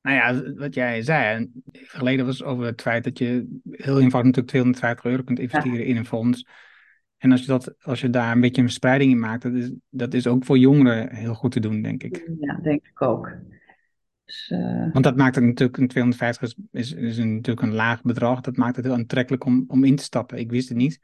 [0.00, 4.48] Nou ja, wat jij zei, geleden was over het feit dat je heel eenvoudig natuurlijk
[4.48, 6.46] 250 euro kunt investeren in een fonds.
[7.16, 9.72] En als je, dat, als je daar een beetje een verspreiding in maakt, dat is,
[9.88, 12.30] dat is ook voor jongeren heel goed te doen, denk ik.
[12.40, 13.36] Ja, denk ik ook.
[14.24, 14.92] Dus, uh...
[14.92, 18.40] Want dat maakt het natuurlijk, een 250 is, is, is een, natuurlijk een laag bedrag.
[18.40, 20.38] Dat maakt het heel aantrekkelijk om, om in te stappen.
[20.38, 21.00] Ik wist het niet.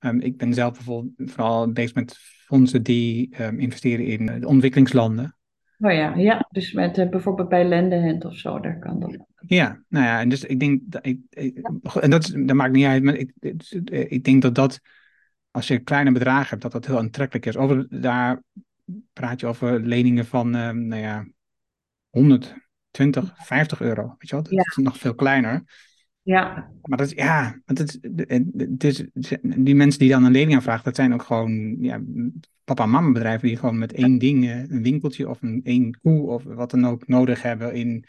[0.00, 2.16] Um, ik ben zelf bijvoorbeeld vooral bezig met
[2.46, 5.36] fondsen die um, investeren in de ontwikkelingslanden.
[5.78, 6.46] Oh ja, ja.
[6.50, 9.26] dus met, uh, bijvoorbeeld bij Lendehand of zo, daar kan dat.
[9.46, 11.68] Ja, nou ja, en dus ik denk, dat, ik, ik,
[12.00, 13.32] en dat, dat maakt niet uit, maar ik,
[13.88, 14.80] ik denk dat dat,
[15.50, 17.56] als je kleine bedragen hebt, dat dat heel aantrekkelijk is.
[17.56, 18.42] Over, daar
[19.12, 21.26] praat je over leningen van, um, nou ja,
[22.10, 24.62] 120, 50 euro, weet je wel, dat ja.
[24.62, 25.62] is nog veel kleiner.
[26.26, 26.70] Ja.
[26.82, 27.98] Maar dat is, ja, het is,
[28.68, 29.04] het is,
[29.40, 32.00] die mensen die dan een lening aanvragen, dat zijn ook gewoon ja,
[32.64, 35.98] papa en mama bedrijven die gewoon met één ding, eh, een winkeltje of een één
[36.00, 38.04] koe of wat dan ook nodig hebben in,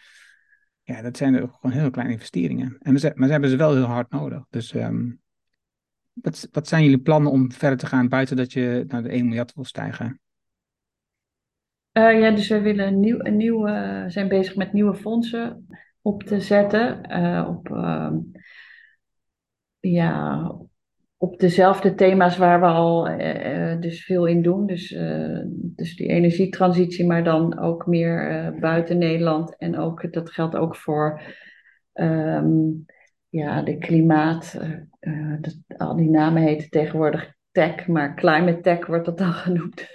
[0.84, 2.78] ja, dat zijn ook gewoon heel kleine investeringen.
[2.80, 4.46] En ze, maar ze hebben ze wel heel hard nodig.
[4.50, 5.20] Dus um,
[6.14, 9.26] wat, wat zijn jullie plannen om verder te gaan buiten dat je naar de 1
[9.26, 10.20] miljard wil stijgen?
[11.94, 15.68] Uh, ja, dus we willen een nieuw, een nieuw, uh, zijn bezig met nieuwe fondsen
[16.08, 17.02] op te zetten.
[17.12, 18.12] Uh, op, uh,
[19.80, 20.52] ja,
[21.18, 24.66] op dezelfde thema's waar we al uh, dus veel in doen.
[24.66, 24.90] Dus,
[25.52, 29.58] dus die energietransitie, maar dan ook meer buiten Nederland.
[29.58, 31.22] En ook, dat geldt ook voor
[31.94, 32.86] um,
[33.30, 34.60] ja, de klimaat.
[35.78, 39.88] Al die namen heten tegenwoordig tech, maar climate tech wordt dat dan genoemd.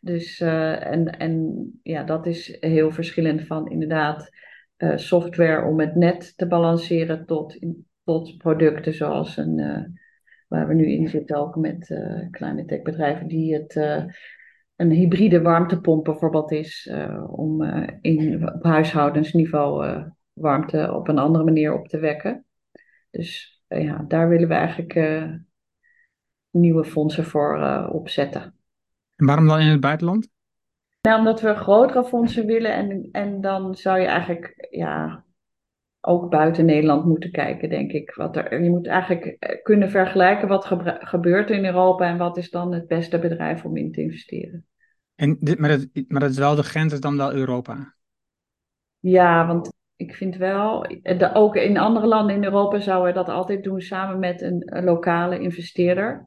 [0.00, 4.30] dus en, en ja, dat is heel verschillend van inderdaad
[4.78, 7.58] uh, software om het net te balanceren tot,
[8.04, 9.84] tot producten zoals een, uh,
[10.48, 13.76] waar we nu in zitten ook met uh, kleine techbedrijven die het
[14.76, 16.90] een hybride warmtepomp bijvoorbeeld is
[17.26, 17.62] om
[18.00, 20.02] in, op huishoudensniveau
[20.32, 22.44] warmte op een andere manier op te wekken.
[23.10, 24.94] Dus ja, daar willen we eigenlijk
[26.50, 27.58] nieuwe fondsen voor
[27.92, 28.54] opzetten.
[29.16, 30.35] En waarom dan in het buitenland?
[31.06, 35.24] Nou, omdat we grotere fondsen willen en, en dan zou je eigenlijk ja,
[36.00, 38.14] ook buiten Nederland moeten kijken, denk ik.
[38.14, 40.66] Wat er, je moet eigenlijk eh, kunnen vergelijken wat
[41.00, 44.66] gebeurt in Europa en wat is dan het beste bedrijf om in te investeren.
[45.14, 47.94] En dit, maar, dat, maar dat is wel de grens, is dan wel Europa?
[48.98, 53.28] Ja, want ik vind wel, de, ook in andere landen in Europa zouden we dat
[53.28, 56.26] altijd doen samen met een, een lokale investeerder.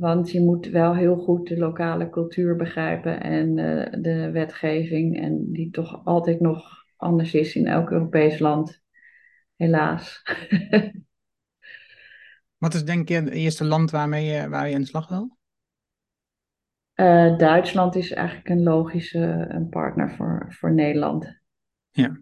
[0.00, 5.20] Want je moet wel heel goed de lokale cultuur begrijpen en uh, de wetgeving.
[5.20, 8.82] En die toch altijd nog anders is in elk Europees land.
[9.56, 10.22] Helaas.
[12.58, 15.38] Wat is denk je het eerste land waarmee je, waar je aan de slag wil?
[16.94, 21.40] Uh, Duitsland is eigenlijk een logische een partner voor, voor Nederland.
[21.90, 22.20] Ja,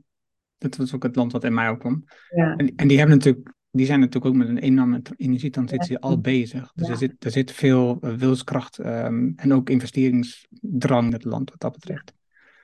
[0.58, 2.04] dat was ook het land wat in mij opkwam.
[2.28, 2.56] Ja.
[2.56, 6.72] En, en die hebben natuurlijk die zijn natuurlijk ook met een enorme energietransitie al bezig.
[6.74, 11.50] Dus er, zit, er zit veel uh, wilskracht um, en ook investeringsdrang in het land
[11.50, 12.14] wat dat betreft.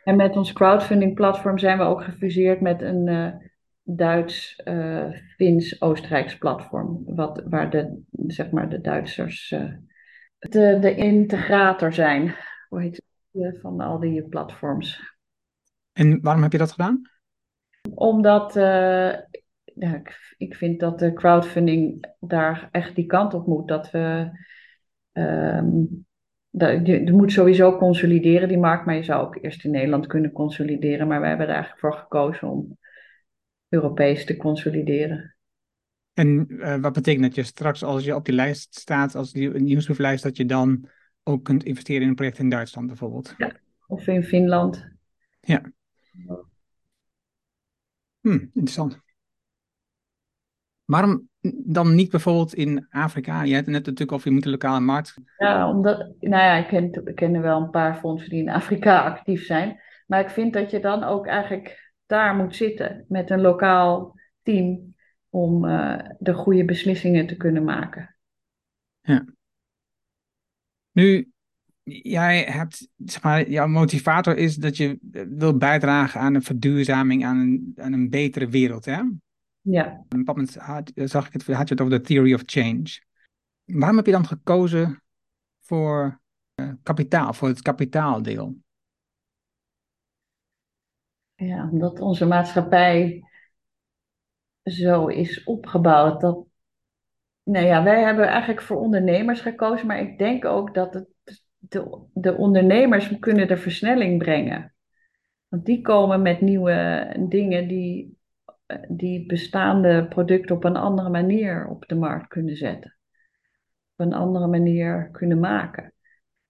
[0.04, 3.32] En met ons crowdfunding platform zijn we ook gefuseerd met een uh,
[3.82, 7.02] Duits, uh, Fins, Oostenrijks platform.
[7.06, 9.48] Wat, waar de, zeg maar, de Duitsers
[10.38, 12.34] de, de integrator zijn.
[12.68, 13.02] Hoe heet
[13.32, 13.60] het?
[13.60, 15.16] Van al die platforms.
[15.92, 17.02] En waarom heb je dat gedaan?
[17.94, 18.56] Omdat
[19.74, 23.68] ja, ik, ik, vind dat de crowdfunding daar echt die kant op moet.
[23.68, 24.30] Dat we.
[25.12, 26.06] Um,
[26.50, 28.86] dat, je, je, moet sowieso consolideren, die markt.
[28.86, 31.08] Maar je zou ook eerst in Nederland kunnen consolideren.
[31.08, 32.78] Maar wij hebben er eigenlijk voor gekozen om
[33.68, 35.34] Europees te consolideren.
[36.12, 39.50] En uh, wat betekent dat je straks, als je op die lijst staat, als die
[39.50, 40.88] nieuwsbrieflijst, dat je dan
[41.22, 43.34] ook kunt investeren in een project in Duitsland bijvoorbeeld?
[43.38, 43.52] Ja,
[43.86, 44.88] of in Finland.
[45.40, 45.62] Ja.
[48.20, 49.03] Hm, interessant.
[50.84, 51.28] Waarom
[51.64, 53.42] dan niet bijvoorbeeld in Afrika?
[53.42, 55.14] Je hebt het net natuurlijk over je moet de lokale markt.
[55.36, 58.50] Ja, omdat, nou ja, ik ken, ik ken er wel een paar fondsen die in
[58.50, 59.80] Afrika actief zijn.
[60.06, 64.94] Maar ik vind dat je dan ook eigenlijk daar moet zitten met een lokaal team
[65.28, 68.16] om uh, de goede beslissingen te kunnen maken.
[69.00, 69.24] Ja.
[70.92, 71.32] Nu,
[71.82, 77.38] jij hebt, zeg maar, jouw motivator is dat je wil bijdragen aan een verduurzaming, aan
[77.38, 79.02] een, aan een betere wereld, hè?
[79.64, 80.00] Ja.
[80.04, 83.00] Op een moment had, zag ik het, had je het over de theory of change.
[83.64, 85.02] Waarom heb je dan gekozen
[85.60, 86.20] voor
[86.60, 88.56] uh, kapitaal, voor het kapitaaldeel?
[91.34, 93.22] Ja, omdat onze maatschappij
[94.62, 96.46] zo is opgebouwd dat.
[97.42, 101.08] Nou ja, wij hebben eigenlijk voor ondernemers gekozen, maar ik denk ook dat het,
[101.58, 104.74] de, de ondernemers kunnen de versnelling brengen.
[105.48, 108.18] Want die komen met nieuwe dingen die,
[108.88, 112.96] die bestaande producten op een andere manier op de markt kunnen zetten.
[113.96, 115.94] Op een andere manier kunnen maken.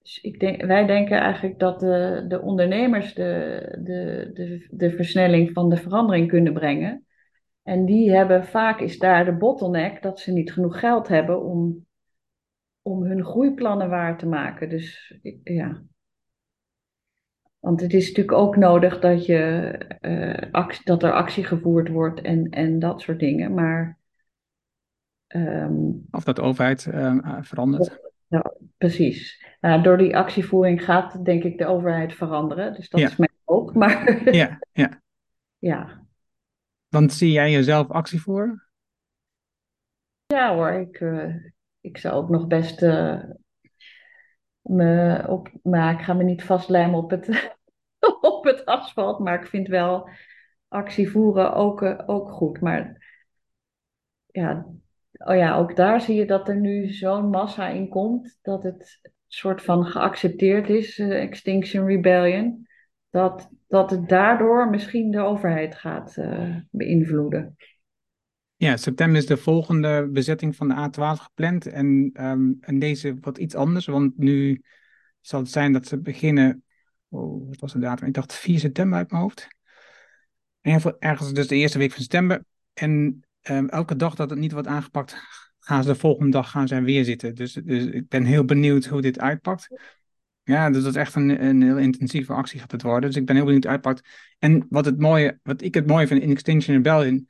[0.01, 5.51] Dus ik denk, wij denken eigenlijk dat de, de ondernemers de, de, de, de versnelling
[5.53, 7.05] van de verandering kunnen brengen.
[7.63, 11.85] En die hebben vaak is daar de bottleneck dat ze niet genoeg geld hebben om,
[12.81, 14.69] om hun groeiplannen waar te maken.
[14.69, 15.83] Dus ja.
[17.65, 22.21] Want het is natuurlijk ook nodig dat, je, uh, actie, dat er actie gevoerd wordt
[22.21, 23.53] en, en dat soort dingen.
[23.53, 23.97] Maar.
[25.27, 27.99] Um, of dat de overheid uh, verandert.
[28.27, 29.45] Ja, precies.
[29.61, 32.73] Nou, door die actievoering gaat, denk ik, de overheid veranderen.
[32.73, 33.07] Dus dat Ja.
[33.07, 33.73] is mijn hoop.
[33.79, 35.01] Maar Ja, ja.
[35.57, 36.05] ja.
[36.89, 38.67] Dan zie jij jezelf actie voor?
[40.25, 41.35] ja hoor, ik, eh,
[41.81, 43.19] ik zou ook nog best eh,
[44.61, 45.49] me op.
[45.63, 47.54] Maar ik ga me niet vastlijmen op het,
[48.21, 49.19] op het asfalt.
[49.19, 50.09] Maar ik vind wel
[50.67, 52.61] actie voeren ook, eh, ook goed.
[52.61, 53.03] Maar
[54.25, 54.65] ja,
[55.11, 58.39] oh ja, ook daar zie je dat er nu zo'n massa in komt.
[58.41, 62.67] Dat het soort van geaccepteerd is, eh, Extinction Rebellion.
[63.09, 67.55] Dat, dat het daardoor misschien de overheid gaat eh, beïnvloeden.
[68.55, 71.65] Ja, september is de volgende bezetting van de A12 gepland.
[71.65, 74.61] En, ehm, en deze wat iets anders, want nu
[75.21, 76.64] zal het zijn dat ze beginnen.
[77.09, 78.07] Oh, wat was de datum?
[78.07, 79.47] Ik dacht 4 september uit mijn hoofd.
[80.61, 82.43] Geval ergens dus de eerste week van september.
[82.73, 85.15] En ehm, elke dag dat het niet wordt aangepakt,
[85.59, 87.35] gaan ze de volgende dag gaan ze er weer zitten.
[87.35, 89.67] Dus, dus ik ben heel benieuwd hoe dit uitpakt.
[90.43, 93.09] Ja, dus dat is echt een, een heel intensieve actie gaat het worden.
[93.09, 94.09] Dus ik ben heel benieuwd hoe het uitpakt.
[94.39, 97.27] En wat, het mooie, wat ik het mooie vind in Extinction Rebellion,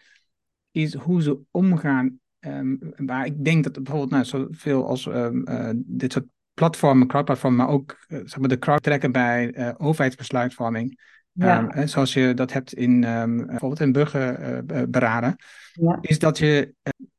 [0.72, 2.20] is hoe ze omgaan.
[2.40, 6.26] Um, waar ik denk dat bijvoorbeeld nou, zoveel als um, uh, dit soort
[6.56, 11.00] platformen, crowdplatformen, maar ook uh, zeg maar de crowd trekken bij uh, overheidsbesluitvorming.
[11.32, 11.78] Ja.
[11.78, 13.02] Um, zoals je dat hebt in
[13.46, 15.36] bijvoorbeeld in burgerberaden,
[15.74, 15.98] Ja.
[16.02, 16.74] is dat je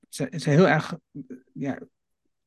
[0.09, 0.95] ze, ze heel erg
[1.53, 1.78] ja,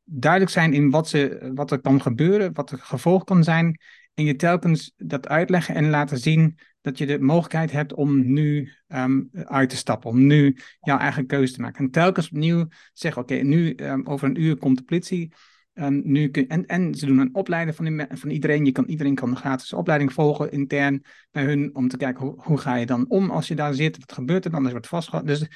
[0.04, 3.80] duidelijk zijn in wat, ze, wat er kan gebeuren, wat het gevolg kan zijn.
[4.14, 8.72] En je telkens dat uitleggen en laten zien dat je de mogelijkheid hebt om nu
[8.88, 11.86] um, uit te stappen, om nu jouw eigen keuze te maken.
[11.86, 15.34] En telkens opnieuw zeggen, oké, nu um, over een uur komt de politie.
[15.82, 18.66] Um, nu kun, en, en ze doen een opleiding van, die, van iedereen.
[18.66, 22.36] Je kan, iedereen kan een gratis opleiding volgen intern bij hun om te kijken hoe,
[22.38, 23.98] hoe ga je dan om als je daar zit.
[23.98, 24.66] Wat gebeurt er dan?
[24.66, 25.40] Er wordt vastgehouden.
[25.40, 25.48] Dus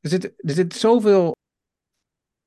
[0.00, 1.34] er zit, er zit zoveel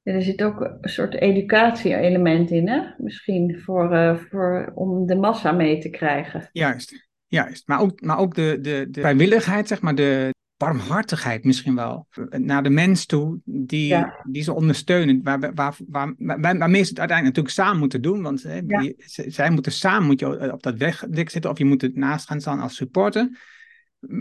[0.01, 2.81] Ja, er zit ook een soort educatie-element in, hè?
[2.97, 6.49] Misschien voor, uh, voor, om de massa mee te krijgen.
[6.51, 7.67] Juist, juist.
[7.67, 10.29] Maar ook, maar ook de, de, de vrijwilligheid, zeg maar, de
[10.59, 12.07] barmhartigheid misschien wel.
[12.29, 14.23] Naar de mens toe die, Ja.
[14.29, 15.23] die ze ondersteunen.
[15.23, 18.21] Waar, waar, waar, waar, waar, waarmee ze het uiteindelijk natuurlijk samen moeten doen.
[18.21, 18.79] Want hè, Ja.
[18.79, 21.51] die- z- zij moeten samen moet je op dat wegdek zitten.
[21.51, 23.29] Of je moet ernaast gaan staan als supporter.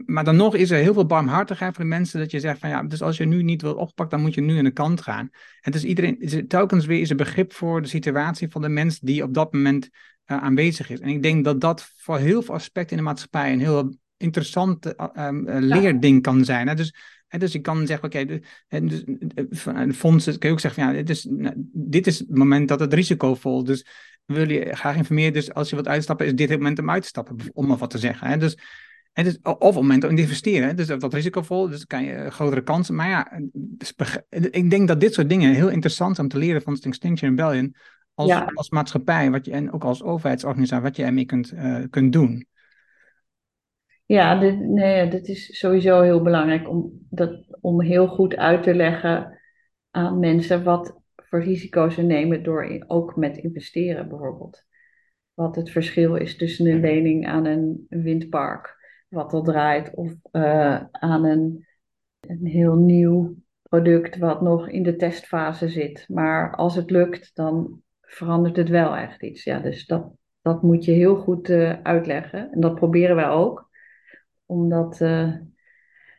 [0.06, 2.68] Maar dan nog is er heel veel barmhartigheid voor de mensen dat je zegt van
[2.68, 5.00] ja, dus als je nu niet wilt oppakken, dan moet je nu aan de kant
[5.00, 5.30] gaan.
[5.60, 8.68] En dus iedereen, is er telkens weer is er begrip voor de situatie van de
[8.68, 9.88] mens die op dat moment
[10.24, 11.00] eh, aanwezig is.
[11.00, 14.94] En ik denk dat dat voor heel veel aspecten in de maatschappij een heel interessant
[14.94, 16.68] eh, um, eh, leerding kan zijn.
[16.68, 16.74] Hè?
[16.74, 16.94] Dus,
[17.26, 19.04] hè, dus je kan zeggen, oké, hè, dus,
[19.34, 22.68] eh, fondsen kun je ook zeggen van ja, dit is, nou, dit is het moment
[22.68, 23.64] dat het risicovol.
[23.64, 23.86] Dus
[24.24, 27.02] wil je graag informeren, dus als je wilt uitstappen, is dit het moment om uit
[27.02, 28.28] te stappen, om maar wat te zeggen.
[28.28, 28.36] Hè?
[28.36, 28.58] Dus,
[29.12, 30.76] En dus, of het moment om te investeren.
[30.76, 32.94] Dus dat risicovol, dus kan je grotere kansen.
[32.94, 33.94] Maar ja, dus
[34.50, 37.74] ik denk dat dit soort dingen heel interessant zijn om te leren van Extinction Rebellion.
[38.14, 42.12] Als, als maatschappij wat je, en ook als overheidsorganisatie, wat je ermee kunt, uh, kunt
[42.12, 42.46] doen.
[44.08, 48.74] Ja, dit, nee, dit is sowieso heel belangrijk om, dat, om heel goed uit te
[48.74, 49.38] leggen
[49.90, 54.64] aan mensen wat voor risico's ze nemen door ook met investeren bijvoorbeeld.
[55.34, 58.76] Wat het verschil is tussen een lening aan een windpark,
[59.08, 61.66] wat al draait, of uh, aan een,
[62.20, 66.04] een heel nieuw product wat nog in de testfase zit.
[66.08, 69.44] Maar als het lukt, dan verandert het wel echt iets.
[69.44, 70.10] Ja, dus dat,
[70.42, 72.52] dat moet je heel goed uh, uitleggen.
[72.52, 73.67] En dat proberen wij ook.
[74.48, 75.22] Omdat uh,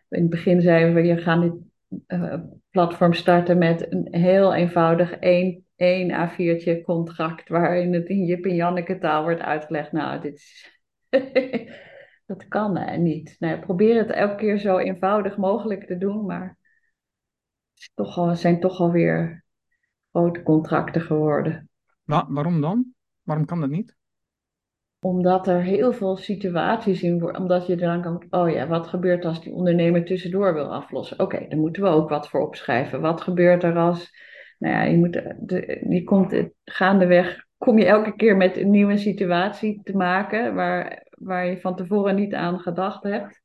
[0.09, 1.53] in het begin zeiden we, je gaat dit
[2.07, 2.35] uh,
[2.69, 8.55] platform starten met een heel eenvoudig één, één A4'tje contract waarin het in Jip en
[8.55, 9.91] Janneke taal wordt uitgelegd.
[9.91, 10.79] Nou, dit is...
[12.25, 13.35] dat kan hè, niet.
[13.39, 16.57] Nee, probeer het elke keer zo eenvoudig mogelijk te doen, maar
[17.73, 19.45] het toch al, zijn toch alweer
[20.11, 21.69] grote contracten geworden.
[22.27, 22.93] waarom dan?
[23.21, 23.98] Waarom kan dat niet?
[24.99, 27.41] Omdat er heel veel situaties in worden.
[27.41, 28.23] Omdat je dan kan.
[28.29, 31.19] Oh ja, wat gebeurt als die ondernemer tussendoor wil aflossen?
[31.19, 33.01] Oké, daar moeten we ook wat voor opschrijven.
[33.01, 34.11] Wat gebeurt er als.
[34.57, 37.45] Nou ja, je, moet, de, je komt gaandeweg.
[37.57, 40.55] Kom je elke keer met een nieuwe situatie te maken.
[40.55, 43.41] Waar, waar je van tevoren niet aan gedacht hebt.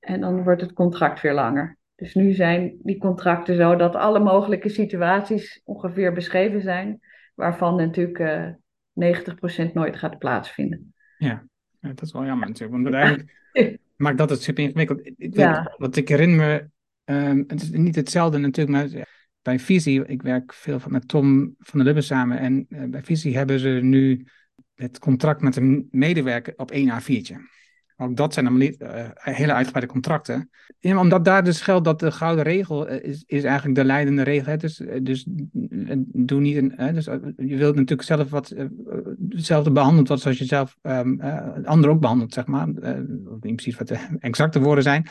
[0.00, 1.78] En dan wordt het contract weer langer.
[1.94, 7.00] Dus nu zijn die contracten zo dat alle mogelijke situaties ongeveer beschreven zijn.
[7.34, 8.18] Waarvan natuurlijk.
[8.18, 8.48] Uh,
[9.00, 10.94] 90% nooit gaat plaatsvinden.
[11.18, 11.46] Ja,
[11.80, 12.82] dat is wel jammer natuurlijk.
[12.82, 13.30] Want eigenlijk
[13.96, 15.06] maakt dat het super ingewikkeld.
[15.06, 16.70] Ik weet, Wat ik herinner me,
[17.14, 19.06] um, het is niet hetzelfde natuurlijk, maar
[19.42, 22.38] bij Visie, ik werk veel met Tom van der Lubbe samen.
[22.38, 24.26] En uh, bij Visie hebben ze nu
[24.74, 27.36] het contract met een medewerker op één A4'tje.
[27.96, 28.70] Ook dat zijn dan uh,
[29.14, 30.50] hele uitgebreide contracten.
[30.78, 34.22] Ja, omdat daar dus geldt dat de gouden regel uh, is, is eigenlijk de leidende
[34.22, 34.50] regel.
[34.50, 34.56] Hè?
[34.56, 35.24] Dus, uh, dus
[36.06, 36.94] doe niet een.
[36.94, 37.04] dus,
[37.36, 38.54] je wilt natuurlijk zelf wat
[39.28, 41.20] hetzelfde behandeld wat zoals je zelf um,
[41.64, 42.66] anderen ook behandelt, zeg maar.
[42.66, 45.08] niet precies wat de exacte woorden zijn.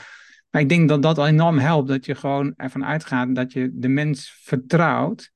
[0.49, 1.87] Maar ik denk dat dat al enorm helpt.
[1.87, 5.31] Dat je gewoon ervan uitgaat dat je de mens vertrouwt.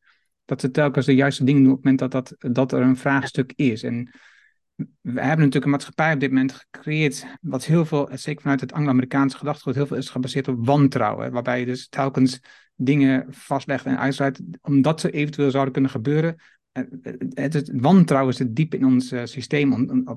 [0.46, 2.98] Dat ze telkens de juiste dingen doen op het moment dat, dat, dat er een
[2.98, 3.84] vraagstuk is.
[3.84, 4.12] En
[5.02, 8.74] we hebben natuurlijk een maatschappij op dit moment gecreëerd, wat heel veel, zeker vanuit het
[8.74, 11.32] Anglo-Amerikaanse gedachtegoed, heel veel is gebaseerd op wantrouwen.
[11.32, 12.40] Waarbij je dus telkens
[12.76, 16.36] dingen vastlegt en uitsluit, omdat ze eventueel zouden kunnen gebeuren.
[17.34, 19.74] Het, het wantrouwen zit diep in ons uh, systeem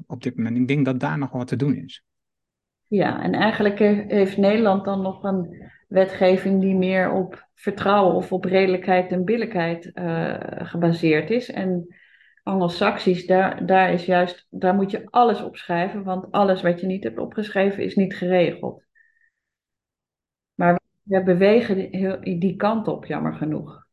[0.07, 0.57] op, dit moment.
[0.57, 2.05] Ik denk dat daar nog wat te doen is.
[2.87, 8.45] Ja, en eigenlijk heeft Nederland dan nog een wetgeving die meer op vertrouwen of op
[8.45, 9.91] redelijkheid en billijkheid
[10.63, 11.51] gebaseerd is.
[11.51, 11.95] En
[12.43, 17.05] Anglo-Saxisch, daar, daar is juist, daar moet je alles opschrijven, want alles wat je niet
[17.05, 18.83] hebt opgeschreven is niet geregeld.
[20.55, 23.89] Maar we bewegen die, die kant op, jammer genoeg.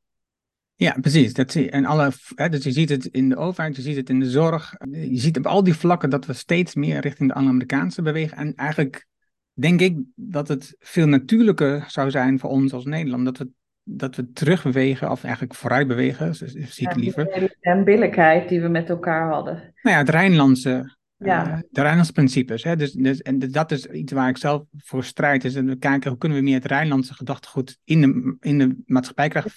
[0.75, 1.33] Ja, precies.
[1.33, 4.09] Dat zie, en alle, hè, dus je ziet het in de overheid, je ziet het
[4.09, 4.73] in de zorg.
[4.91, 8.37] Je ziet op al die vlakken dat we steeds meer richting de Anglo-Amerikaanse bewegen.
[8.37, 9.07] En eigenlijk
[9.53, 13.25] denk ik dat het veel natuurlijker zou zijn voor ons als Nederland.
[13.25, 13.49] Dat we
[13.89, 17.51] dat we terugbewegen, of eigenlijk vooruit bewegen, zie ik liever.
[17.61, 19.53] En billijkheid die we met elkaar hadden.
[19.53, 21.47] Nou ja, het Rijnlandse, ja.
[21.47, 22.63] Uh, de Rijnlandse principes.
[22.63, 22.75] Hè?
[22.75, 25.43] Dus, dus, en dat is iets waar ik zelf voor strijd.
[25.43, 28.75] Is en we kijken hoe kunnen we meer het Rijnlandse gedachtegoed in de, in de
[28.85, 29.51] maatschappij krijgen,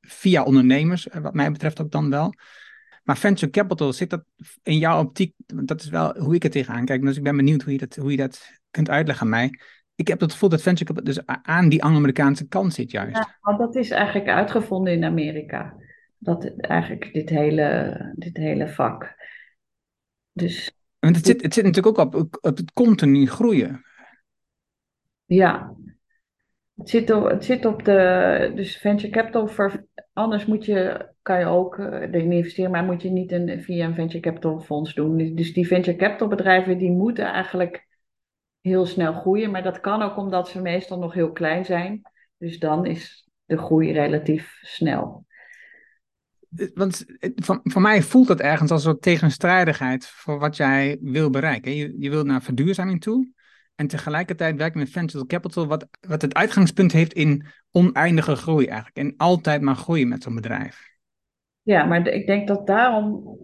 [0.00, 2.34] via ondernemers, eh, wat mij betreft ook dan wel.
[3.04, 4.24] Maar venture capital, zit dat
[4.62, 5.34] in jouw optiek?
[5.46, 7.02] Dat is wel hoe ik er tegenaan kijk.
[7.02, 9.58] Dus ik ben benieuwd hoe je dat, hoe je dat kunt uitleggen aan mij
[9.96, 13.16] ik heb het gevoel dat venture capital dus aan die Anglo-Amerikaanse kant zit juist.
[13.16, 15.74] Ja, want dat is eigenlijk uitgevonden in Amerika.
[16.18, 19.14] Dat eigenlijk dit hele, dit hele vak.
[20.32, 23.84] Dus, Want het zit, het zit natuurlijk ook op, op het continu groeien.
[25.24, 25.74] Ja,
[26.76, 28.52] het zit op, het zit op de.
[28.54, 33.10] Dus venture capital, voor, anders moet je, kan je ook uh, investeren, maar moet je
[33.10, 35.34] niet een, via een venture capital fonds doen.
[35.34, 37.85] Dus die venture capital bedrijven die moeten eigenlijk
[38.66, 39.50] heel snel groeien.
[39.50, 42.02] Maar dat kan ook omdat ze meestal nog heel klein zijn.
[42.38, 45.26] Dus dan is de groei relatief snel.
[46.74, 47.04] Want
[47.34, 51.74] van, voor mij voelt dat ergens als een tegenstrijdigheid voor wat jij wil bereiken.
[51.74, 53.34] Je, je wilt naar verduurzaming toe.
[53.74, 58.96] En tegelijkertijd werken met venture capital, wat, wat het uitgangspunt heeft in oneindige groei eigenlijk.
[58.96, 60.94] En altijd maar groeien met zo'n bedrijf.
[61.62, 63.38] Ja, maar ik denk dat daarom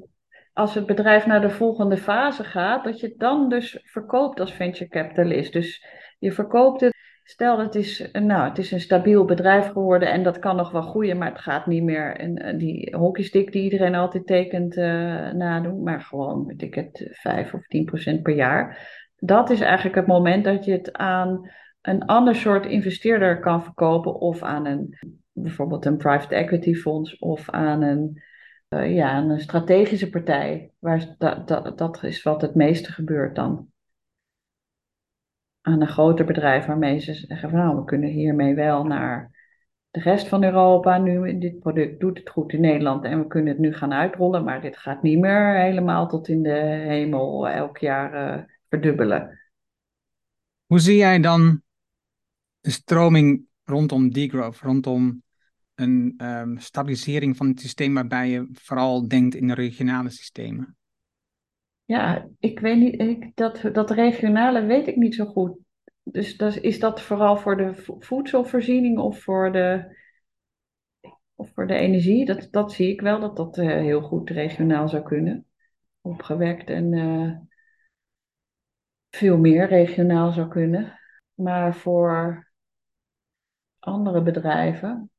[0.53, 4.53] als het bedrijf naar de volgende fase gaat, dat je het dan dus verkoopt als
[4.53, 5.53] venture capitalist.
[5.53, 5.87] Dus
[6.19, 7.01] je verkoopt het.
[7.25, 10.83] Stel, het is, nou, het is een stabiel bedrijf geworden en dat kan nog wel
[10.83, 14.85] groeien, maar het gaat niet meer en, die hockeystick die iedereen altijd tekent uh,
[15.33, 18.89] nadoen, maar gewoon, weet ik het, 5 of 10 procent per jaar.
[19.17, 21.51] dat is eigenlijk het moment dat je het aan
[21.83, 24.99] een ander soort investeerder kan verkopen of aan een
[25.33, 28.23] bijvoorbeeld een private equity fonds of aan een,
[28.73, 30.73] uh, ja, een strategische partij.
[30.79, 33.71] Waar, dat, dat, dat is wat het meeste gebeurt dan.
[35.61, 39.31] Aan een groter bedrijf waarmee ze zeggen van nou, we kunnen hiermee wel naar
[39.91, 41.39] de rest van Europa nu.
[41.39, 44.61] Dit product doet het goed in Nederland en we kunnen het nu gaan uitrollen, maar
[44.61, 49.41] dit gaat niet meer helemaal tot in de hemel elk jaar uh, verdubbelen.
[50.67, 51.63] Hoe zie jij dan
[52.61, 55.23] de stroming rondom degrowth, rondom
[55.83, 60.77] een um, stabilisering van het systeem waarbij je vooral denkt in de regionale systemen?
[61.85, 65.59] Ja, ik weet niet, ik, dat, dat regionale weet ik niet zo goed.
[66.03, 69.97] Dus is dat vooral voor de voedselvoorziening of voor de,
[71.35, 72.25] of voor de energie?
[72.25, 75.47] Dat, dat zie ik wel, dat dat uh, heel goed regionaal zou kunnen.
[76.01, 77.37] Opgewekt en uh,
[79.11, 81.01] veel meer regionaal zou kunnen.
[81.35, 82.51] Maar voor
[83.79, 85.11] andere bedrijven,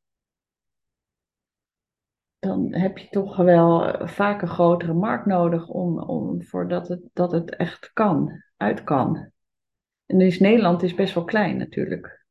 [2.43, 7.31] dan heb je toch wel vaak een grotere markt nodig om, om voordat het, dat
[7.31, 9.31] het echt kan, uit kan.
[10.05, 12.25] En dus Nederland is best wel klein natuurlijk.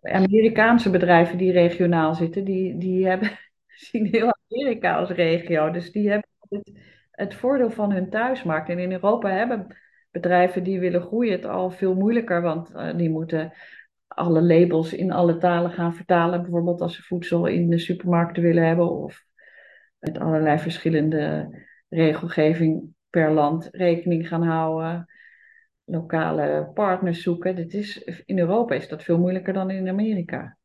[0.00, 3.30] Amerikaanse bedrijven die regionaal zitten, die, die hebben,
[3.90, 5.70] zien heel Amerika als regio.
[5.70, 6.72] Dus die hebben het,
[7.10, 8.68] het voordeel van hun thuismarkt.
[8.68, 9.76] En in Europa hebben
[10.10, 13.52] bedrijven die willen groeien het al veel moeilijker, want uh, die moeten
[14.14, 16.42] alle labels in alle talen gaan vertalen.
[16.42, 19.24] Bijvoorbeeld als ze voedsel in de supermarkten willen hebben of
[19.98, 21.48] met allerlei verschillende
[21.88, 25.06] regelgeving per land rekening gaan houden.
[25.84, 27.56] Lokale partners zoeken.
[27.56, 30.56] Dit is, in Europa is dat veel moeilijker dan in Amerika.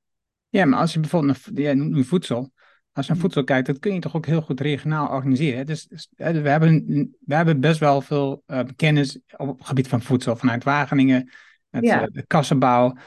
[0.50, 2.52] Ja, maar als je bijvoorbeeld naar, ja, voedsel,
[2.92, 5.66] als je naar voedsel kijkt, dat kun je toch ook heel goed regionaal organiseren.
[5.66, 6.86] Dus, dus we, hebben,
[7.20, 11.32] we hebben best wel veel uh, kennis op het gebied van voedsel vanuit Wageningen,
[11.76, 12.02] met ja.
[12.02, 12.98] Eh, de kassenbouw.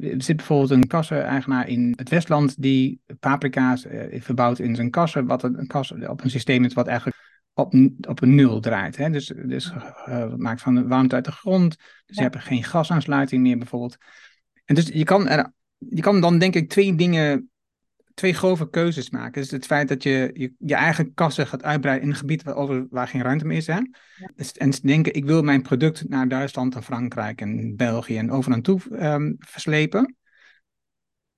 [0.00, 5.26] Er zit bijvoorbeeld een kasseneigenaar in het Westland die paprika's uh, verbouwt in zijn kassen,
[5.26, 7.16] wat een, een kassen op een systeem is wat eigenlijk
[7.54, 7.74] op,
[8.08, 8.96] op een nul draait.
[8.96, 9.10] Hè?
[9.10, 9.72] Dus, dus
[10.08, 11.76] uh, maakt van de warmte uit de grond.
[11.76, 12.22] Dus ja.
[12.22, 13.96] je hebt geen gasaansluiting meer bijvoorbeeld.
[14.64, 17.50] En dus je kan, er, je kan dan denk ik twee dingen
[18.14, 19.40] twee grove keuzes maken.
[19.40, 22.54] Dus het feit dat je je, je eigen kassen gaat uitbreiden in een gebied waar,
[22.54, 23.66] over, waar geen ruimte meer is.
[23.66, 23.74] Hè?
[23.74, 24.30] Ja.
[24.34, 28.60] Dus, en denken, ik wil mijn product naar Duitsland en Frankrijk en België en overal
[28.60, 30.16] toe um, verslepen.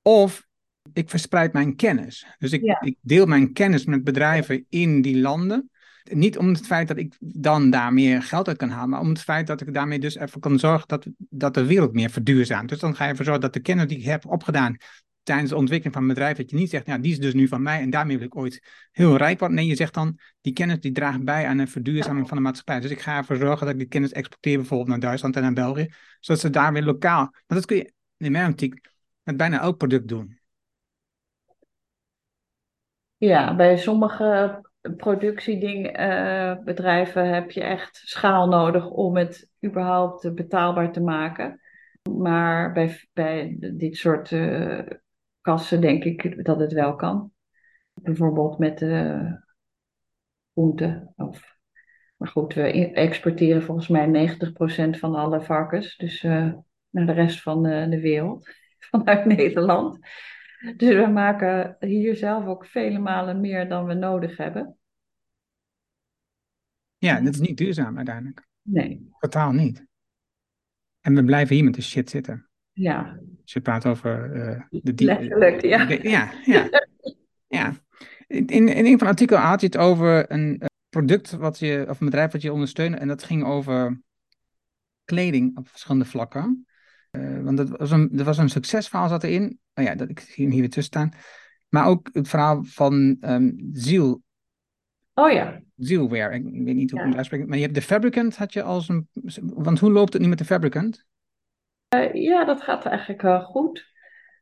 [0.03, 0.47] Of
[0.93, 2.27] ik verspreid mijn kennis.
[2.39, 2.81] Dus ik, ja.
[2.81, 5.71] ik deel mijn kennis met bedrijven in die landen.
[6.11, 9.09] Niet om het feit dat ik dan daar meer geld uit kan halen, maar om
[9.09, 12.69] het feit dat ik daarmee dus even kan zorgen dat, dat de wereld meer verduurzaamt.
[12.69, 14.77] Dus dan ga je ervoor zorgen dat de kennis die ik heb opgedaan
[15.25, 17.49] tijdens de ontwikkeling van een bedrijf, dat je niet zegt, ja, die is dus nu
[17.49, 19.57] van mij en daarmee wil ik ooit heel rijk worden.
[19.57, 22.81] Nee, je zegt dan, die kennis die draagt bij aan een verduurzaming van de maatschappij.
[22.81, 25.53] Dus ik ga ervoor zorgen dat ik die kennis exporteer bijvoorbeeld naar Duitsland en naar
[25.53, 25.89] België,
[26.21, 28.89] zodat ze daar weer lokaal, want dat kun je in mijn optiek
[29.23, 30.39] met bijna elk product doen.
[33.17, 34.61] Ja, bij sommige
[34.97, 41.61] productiebedrijven uh, heb je echt schaal nodig om het überhaupt betaalbaar te maken.
[42.11, 44.81] Maar bij, bij dit soort uh,
[45.45, 47.33] kassen denk ik dat het wel kan.
[47.93, 49.33] Bijvoorbeeld met uh,
[50.53, 51.13] groenten.
[51.17, 51.57] Of,
[52.17, 54.37] maar goed, we exporteren volgens mij
[54.97, 55.97] 90% van alle varkens.
[55.97, 56.55] Dus uh,
[56.91, 58.49] naar de rest van de, de wereld.
[58.91, 59.99] Vanuit Nederland.
[60.77, 64.79] Dus we maken hier zelf ook vele malen meer dan we nodig hebben.
[66.99, 68.47] Ja, dat is niet duurzaam uiteindelijk.
[68.63, 69.09] Nee.
[69.19, 69.87] Totaal niet.
[71.01, 72.49] En we blijven hier met de shit zitten.
[72.73, 73.21] Ja.
[73.45, 75.85] Als je praat over uh, de die, Letterlijk, ja.
[75.85, 76.69] De, ja, ja.
[77.47, 77.75] ja.
[78.27, 82.01] In, in een van de artikelen had je het over een product wat je, of
[82.01, 82.99] een bedrijf wat je ondersteunt.
[82.99, 84.01] En dat ging over
[85.05, 86.67] kleding op verschillende vlakken.
[87.11, 89.59] Uh, want dat was een, er was een succesverhaal zat erin.
[89.75, 91.13] Oh ja, dat, ik zie hem hier weer tussen staan.
[91.69, 94.23] Maar ook het verhaal van um, Ziel.
[95.15, 95.63] Oh ja.
[95.77, 96.35] Zielware.
[96.35, 97.47] Ik weet niet hoe ik het uitspreek.
[97.47, 99.09] Maar je hebt de Fabricant had je als een...
[99.43, 101.05] Want hoe loopt het nu met de Fabricant?
[101.95, 103.93] Uh, ja, dat gaat eigenlijk goed.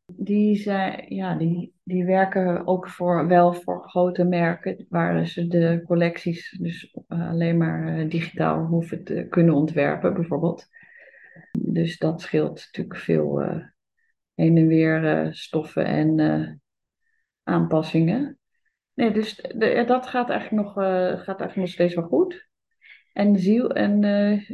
[0.06, 5.82] Die, zijn, ja, die, die werken ook voor, wel voor grote merken, waar ze de
[5.86, 10.66] collecties dus alleen maar digitaal hoeven te kunnen ontwerpen, bijvoorbeeld.
[11.58, 13.40] Dus dat scheelt natuurlijk veel
[14.34, 16.60] heen en weer stoffen en
[17.42, 18.38] aanpassingen.
[18.94, 19.54] Nee, dus
[19.86, 20.74] dat gaat eigenlijk, nog,
[21.24, 22.50] gaat eigenlijk nog steeds wel goed.
[23.12, 24.00] En ziel, en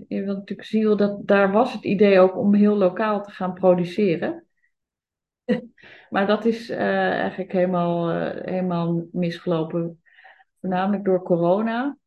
[0.08, 3.54] je wilt natuurlijk ziel, dat, daar was het idee ook om heel lokaal te gaan
[3.54, 4.46] produceren.
[6.10, 10.02] maar dat is eigenlijk helemaal, helemaal misgelopen,
[10.60, 11.98] voornamelijk door corona.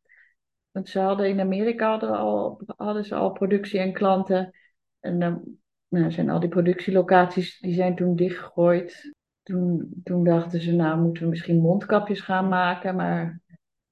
[0.70, 4.54] Want ze hadden in Amerika al, hadden ze al productie en klanten.
[5.00, 9.14] En dan nou, zijn al die productielocaties die zijn toen dichtgegooid.
[9.42, 12.96] Toen, toen dachten ze, nou moeten we misschien mondkapjes gaan maken.
[12.96, 13.40] Maar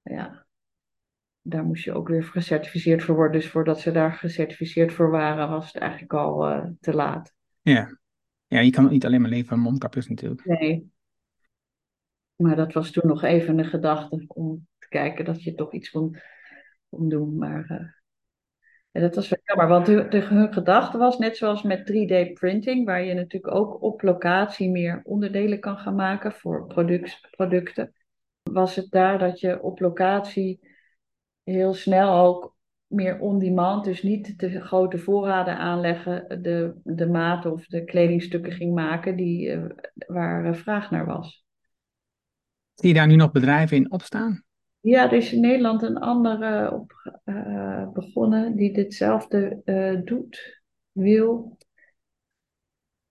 [0.02, 0.46] ja,
[1.42, 3.40] daar moest je ook weer gecertificeerd voor worden.
[3.40, 7.34] Dus voordat ze daar gecertificeerd voor waren, was het eigenlijk al eh, te laat.
[7.60, 7.98] Ja.
[8.46, 10.44] ja, je kan niet alleen maar leven van mondkapjes natuurlijk.
[10.44, 10.90] Nee.
[12.36, 15.90] Maar dat was toen nog even een gedachte om te kijken dat je toch iets
[15.90, 16.16] kon,
[16.88, 17.38] kon doen.
[17.38, 17.88] Maar uh,
[18.90, 22.32] ja, dat was wel jammer, want de, de, hun gedachte was net zoals met 3D
[22.32, 27.94] printing, waar je natuurlijk ook op locatie meer onderdelen kan gaan maken voor product, producten.
[28.42, 30.69] Was het daar dat je op locatie
[31.42, 37.66] heel snel ook meer on-demand, dus niet de grote voorraden aanleggen, de, de maten of
[37.66, 39.64] de kledingstukken ging maken die, uh,
[40.06, 41.44] waar uh, vraag naar was.
[42.74, 44.44] Zie je daar nu nog bedrijven in opstaan?
[44.80, 49.62] Ja, er is in Nederland een andere op, uh, begonnen die ditzelfde
[50.04, 50.62] doet,
[50.92, 51.58] wil.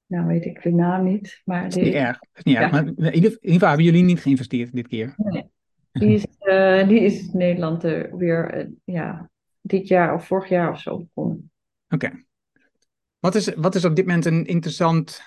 [0.05, 1.41] Nou weet ik de naam niet.
[1.45, 2.19] Maar dat is niet erg.
[2.19, 2.61] Dat is niet ja.
[2.61, 2.71] erg.
[2.71, 5.13] Maar in ieder geval hebben jullie niet geïnvesteerd dit keer.
[5.17, 5.49] Nee.
[5.91, 9.29] Die is, uh, die is in Nederland uh, weer uh, ja,
[9.61, 11.51] dit jaar of vorig jaar of zo begonnen.
[11.89, 12.05] Oké.
[12.05, 12.23] Okay.
[13.19, 15.21] Wat, is, wat is op dit moment een interessant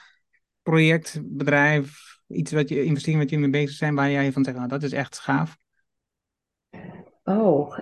[0.63, 4.57] project, bedrijf, iets wat je investering wat je mee bezig zijn, waar jij van zegt,
[4.57, 5.59] nou, dat is echt gaaf?
[7.25, 7.79] Oh,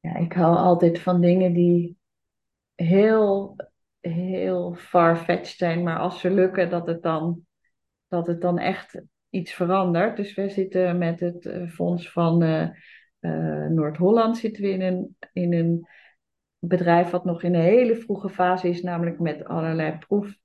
[0.00, 1.96] ja, ik hou altijd van dingen die
[2.74, 3.56] heel,
[4.00, 7.46] heel far-fetched zijn, maar als ze lukken, dat het dan,
[8.08, 10.16] dat het dan echt iets verandert.
[10.16, 12.68] Dus we zitten met het uh, fonds van uh,
[13.20, 15.86] uh, Noord-Holland zitten we in een, in een
[16.58, 20.38] bedrijf wat nog in een hele vroege fase is, namelijk met allerlei proef,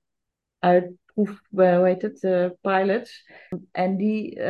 [0.59, 1.39] uit, hoe
[1.83, 2.19] heet het,
[2.61, 3.31] pilots.
[3.71, 4.41] En die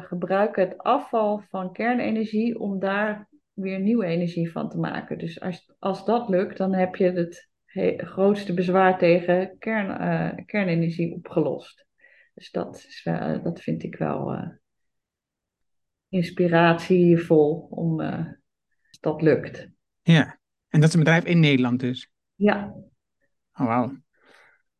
[0.00, 5.18] gebruiken het afval van kernenergie om daar weer nieuwe energie van te maken.
[5.18, 7.50] Dus als, als dat lukt, dan heb je het
[7.96, 11.86] grootste bezwaar tegen kern, kernenergie opgelost.
[12.34, 14.48] Dus dat, is wel, dat vind ik wel uh,
[16.08, 18.26] inspiratievol om uh,
[19.00, 19.68] dat lukt.
[20.02, 22.12] Ja, en dat is een bedrijf in Nederland dus?
[22.34, 22.74] Ja.
[23.54, 24.00] Oh, wauw.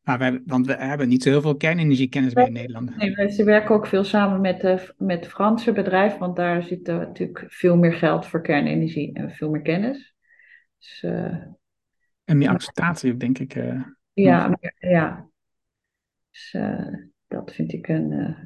[0.01, 2.95] Maar wij, want we hebben niet zo heel veel kernenergiekennis bij Nederland.
[2.97, 6.87] Nee, ze werken ook veel samen met, de, met het Franse bedrijf, want daar zit
[6.87, 10.15] natuurlijk veel meer geld voor kernenergie en veel meer kennis.
[10.77, 11.45] Dus, uh,
[12.23, 13.53] en meer acceptatie, denk ik.
[14.13, 15.27] Ja, meer, ja.
[16.29, 16.55] Dus,
[17.33, 18.39] dat vind ik een, uh,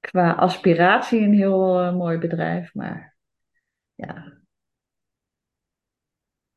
[0.00, 2.74] qua aspiratie een heel uh, mooi bedrijf.
[2.74, 3.16] Maar
[3.94, 4.40] ja,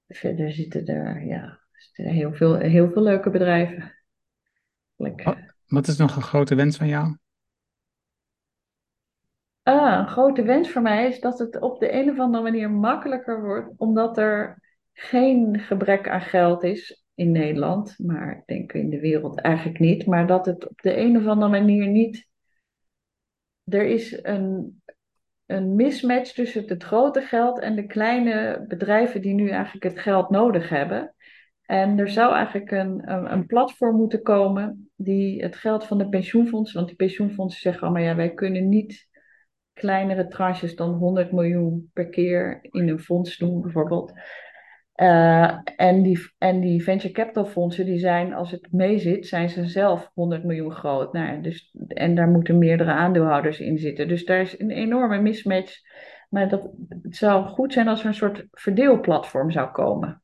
[0.08, 3.94] verder zitten er, ja, zitten er heel, veel, heel veel leuke bedrijven.
[4.96, 5.36] Wat,
[5.68, 7.18] wat is nog een grote wens van jou?
[9.64, 12.72] Ah, een grote wens voor mij is dat het op de een of andere manier
[12.72, 14.62] makkelijker wordt, omdat er
[14.94, 20.06] geen gebrek aan geld is in Nederland, maar ik denk in de wereld eigenlijk niet.
[20.06, 22.28] Maar dat het op de een of andere manier niet.
[23.64, 24.82] Er is een,
[25.46, 30.30] een mismatch tussen het grote geld en de kleine bedrijven die nu eigenlijk het geld
[30.30, 31.16] nodig hebben.
[31.62, 36.76] En er zou eigenlijk een, een, platform moeten komen die het geld van de pensioenfondsen,
[36.76, 39.08] want die pensioenfondsen zeggen allemaal ja, wij kunnen niet
[39.74, 44.14] kleinere tranches dan 100 miljoen per keer in een fonds doen bijvoorbeeld.
[44.96, 49.66] Uh, en, die, en die venture capital fondsen, die zijn, als het meezit, zijn ze
[49.66, 51.14] zelf 100 miljoen groot.
[51.14, 54.08] Nou ja, dus, en daar moeten meerdere aandeelhouders in zitten.
[54.08, 55.80] Dus daar is een enorme mismatch.
[56.30, 56.70] Maar dat,
[57.02, 60.24] het zou goed zijn als er een soort verdeelplatform zou komen.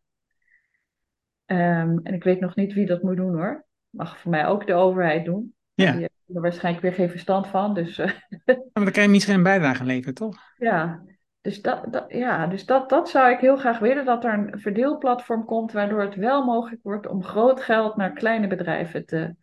[1.45, 3.65] Um, en ik weet nog niet wie dat moet doen hoor.
[3.89, 5.55] Mag voor mij ook de overheid doen.
[5.73, 5.91] Ja.
[5.91, 7.73] Die heeft er waarschijnlijk weer geen verstand van.
[7.73, 8.05] Dus, uh,
[8.45, 10.37] maar dan kan je misschien een bijdrage leveren, toch?
[10.57, 11.03] Ja,
[11.41, 14.59] dus, dat, dat, ja, dus dat, dat zou ik heel graag willen, dat er een
[14.59, 19.35] verdeelplatform komt waardoor het wel mogelijk wordt om groot geld naar kleine bedrijven te,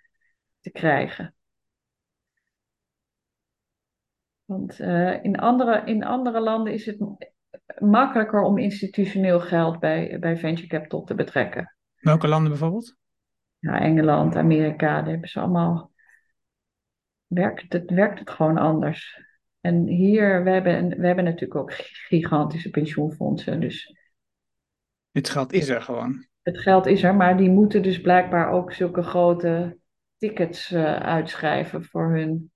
[0.60, 1.34] te krijgen.
[4.44, 6.98] Want uh, in, andere, in andere landen is het
[7.78, 11.76] makkelijker om institutioneel geld bij, bij venture capital te betrekken.
[11.98, 12.96] Welke landen bijvoorbeeld?
[13.58, 15.92] Ja, Engeland, Amerika, daar hebben ze allemaal.
[17.26, 19.27] Werkt het, werkt het gewoon anders.
[19.60, 21.72] En hier, we hebben, we hebben natuurlijk ook
[22.08, 23.60] gigantische pensioenfondsen.
[23.60, 23.96] Dus
[25.12, 26.26] het geld is er gewoon.
[26.42, 29.78] Het geld is er, maar die moeten dus blijkbaar ook zulke grote
[30.16, 32.52] tickets uh, uitschrijven voor hun,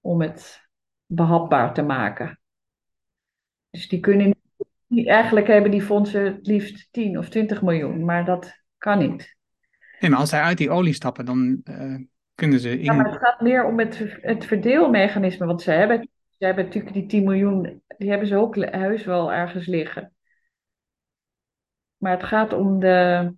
[0.00, 0.68] om het
[1.06, 2.40] behapbaar te maken.
[3.70, 4.34] Dus die kunnen
[4.86, 9.36] niet, eigenlijk hebben die fondsen het liefst 10 of 20 miljoen, maar dat kan niet.
[10.00, 11.98] Nee, maar als zij uit die olie stappen, dan uh,
[12.34, 12.70] kunnen ze.
[12.70, 12.84] In...
[12.84, 16.08] Ja, maar het gaat meer om het, het verdeelmechanisme, want ze hebben
[16.42, 20.12] Ze hebben natuurlijk die 10 miljoen, die hebben ze ook heus wel ergens liggen.
[21.96, 23.34] Maar het gaat om de.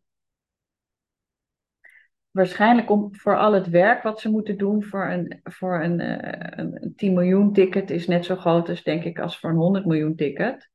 [2.30, 6.58] Waarschijnlijk om voor al het werk wat ze moeten doen voor een, voor een, eh,
[6.58, 9.56] een, een 10 miljoen ticket is net zo groot als denk ik als voor een
[9.56, 10.70] 100 miljoen ticket.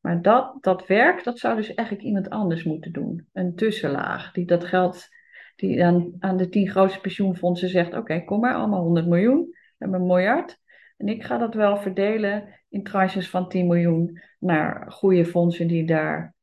[0.00, 3.28] Maar dat, dat werk, dat zou dus eigenlijk iemand anders moeten doen.
[3.32, 5.08] Een tussenlaag die dat geld,
[5.56, 9.74] die aan, aan de tien grootste pensioenfondsen zegt: Oké, kom maar, allemaal 100 miljoen, we
[9.78, 10.64] hebben een miljard.
[10.96, 15.86] En ik ga dat wel verdelen in tranches van 10 miljoen naar goede fondsen die
[15.86, 16.34] daar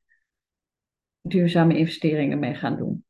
[1.21, 3.05] duurzame investeringen mee gaan doen.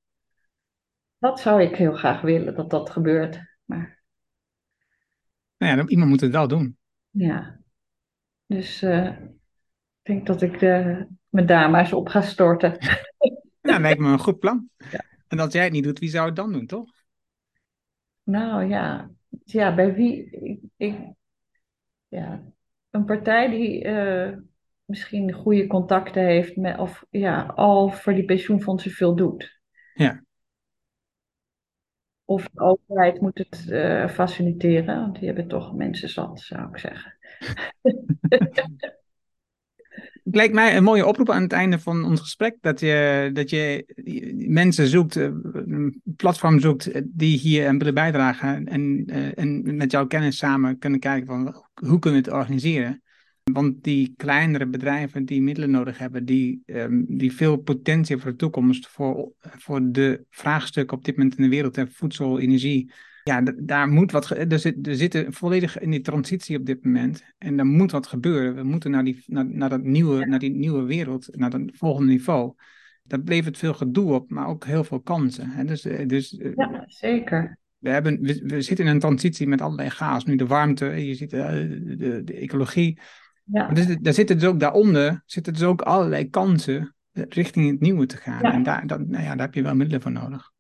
[1.18, 3.42] Dat zou ik heel graag willen, dat dat gebeurt.
[3.66, 4.04] Maar
[5.58, 6.78] Nou ja, iemand moet het wel doen.
[7.10, 7.60] ja,
[8.46, 12.78] dus eh, ik denk dat ik uh, daar maar eens op ga storten.
[13.62, 14.70] Ja, lijkt me een goed plan.
[14.78, 15.04] Ja.
[15.28, 16.92] En als jij het niet doet, wie zou het dan doen, toch?
[18.24, 19.12] Nou ja,
[19.44, 20.30] ja bij wie?
[20.30, 20.96] Ik, ik,
[22.14, 22.44] ja,
[22.90, 24.38] een partij die eh,
[24.86, 29.62] misschien goede contacten heeft met, of ja, al voor die pensioenfondsen veel doet.
[29.94, 30.24] Ja.
[32.26, 36.78] Of de overheid moet het eh, faciliteren, want die hebben toch mensen zat, zou ik
[36.78, 37.18] zeggen.
[40.24, 42.58] Het lijkt mij een mooie oproep aan het einde van ons gesprek.
[42.62, 43.86] Dat je, dat je
[44.48, 48.66] mensen zoekt, eh, een platform zoekt eh, die hier aan willen bijdragen.
[48.66, 53.02] En, eh, en met jouw kennis samen kunnen kijken van hoe kunnen we het organiseren.
[53.52, 58.38] Want die kleinere bedrijven die middelen nodig hebben, die, um, die veel potentie voor de
[58.38, 62.92] toekomst, voor, voor de vraagstukken op dit moment in de wereld, voedsel, energie.
[63.24, 64.30] Ja, daar moet wat.
[64.30, 67.24] Er, zit, er zitten volledig in die transitie op dit moment.
[67.38, 68.56] En er moet wat gebeuren.
[68.56, 70.26] We moeten naar die, naar, naar dat nieuwe, ja.
[70.26, 72.54] naar die nieuwe wereld, naar dat volgende niveau.
[73.04, 75.50] Dat levert veel gedoe op, maar ook heel veel kansen.
[75.50, 75.66] Hè?
[75.66, 77.58] Dus, dus, ja, zeker.
[77.78, 80.26] We, hebben, we, we, zitten in een transitie met allerlei chaos.
[80.26, 83.00] Nu de warmte, je ziet de, de, de ecologie.
[83.44, 83.66] Ja.
[83.66, 88.06] Maar dus, daar zitten dus ook daaronder zitten dus ook allerlei kansen richting het nieuwe
[88.06, 88.42] te gaan.
[88.42, 88.54] Ja.
[88.54, 90.53] En daar, dat, nou ja, daar heb je wel middelen voor nodig.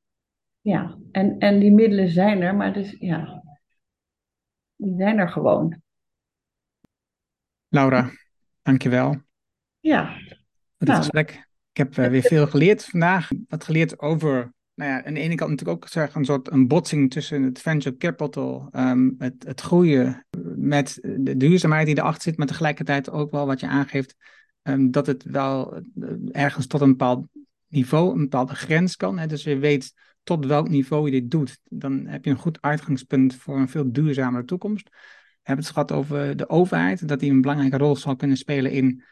[0.63, 3.43] Ja, en, en die middelen zijn er, maar dus, ja,
[4.75, 5.81] die zijn er gewoon.
[7.67, 8.09] Laura,
[8.61, 9.21] dankjewel.
[9.79, 10.05] Ja.
[10.05, 10.99] Voor dit nou.
[10.99, 11.29] gesprek.
[11.71, 13.29] Ik heb uh, weer veel geleerd vandaag.
[13.47, 16.67] Wat geleerd over, nou ja, aan de ene kant natuurlijk ook zeggen, een soort een
[16.67, 22.37] botsing tussen het venture capital, um, het, het groeien met de duurzaamheid die erachter zit,
[22.37, 24.15] maar tegelijkertijd ook wel wat je aangeeft,
[24.61, 25.81] um, dat het wel
[26.31, 27.27] ergens tot een bepaald
[27.67, 29.17] niveau, een bepaalde grens kan.
[29.17, 29.27] Hè?
[29.27, 29.93] Dus je weet
[30.23, 31.59] tot welk niveau je dit doet.
[31.63, 34.89] Dan heb je een goed uitgangspunt voor een veel duurzamere toekomst.
[34.89, 38.71] We hebben het gehad over de overheid, dat die een belangrijke rol zal kunnen spelen
[38.71, 39.03] in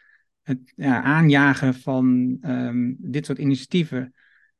[0.41, 4.13] het ja, aanjagen van um, dit soort initiatieven.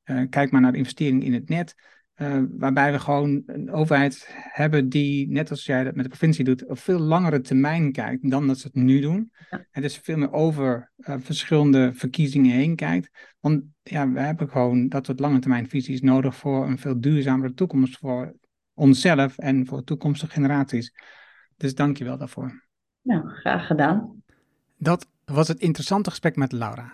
[0.05, 1.75] Uh, kijk maar naar de investering in het net.
[2.21, 6.43] Uh, waarbij we gewoon een overheid hebben die, net als jij dat met de provincie
[6.43, 9.31] doet, op veel langere termijn kijkt dan dat ze het nu doen.
[9.49, 9.65] Ja.
[9.71, 13.35] En dus veel meer over uh, verschillende verkiezingen heen kijkt.
[13.39, 17.53] Want ja, we hebben gewoon dat soort lange termijn visies nodig voor een veel duurzamere
[17.53, 18.35] toekomst voor
[18.73, 20.93] onszelf en voor toekomstige generaties.
[21.57, 22.67] Dus dank je wel daarvoor.
[23.01, 24.23] Nou, graag gedaan.
[24.77, 26.93] Dat was het interessante gesprek met Laura.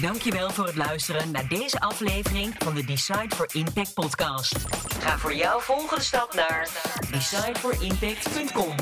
[0.00, 4.56] Dankjewel voor het luisteren naar deze aflevering van de Decide for Impact podcast.
[5.00, 6.68] Ga voor jouw volgende stap naar
[7.10, 8.74] decideforimpact.com.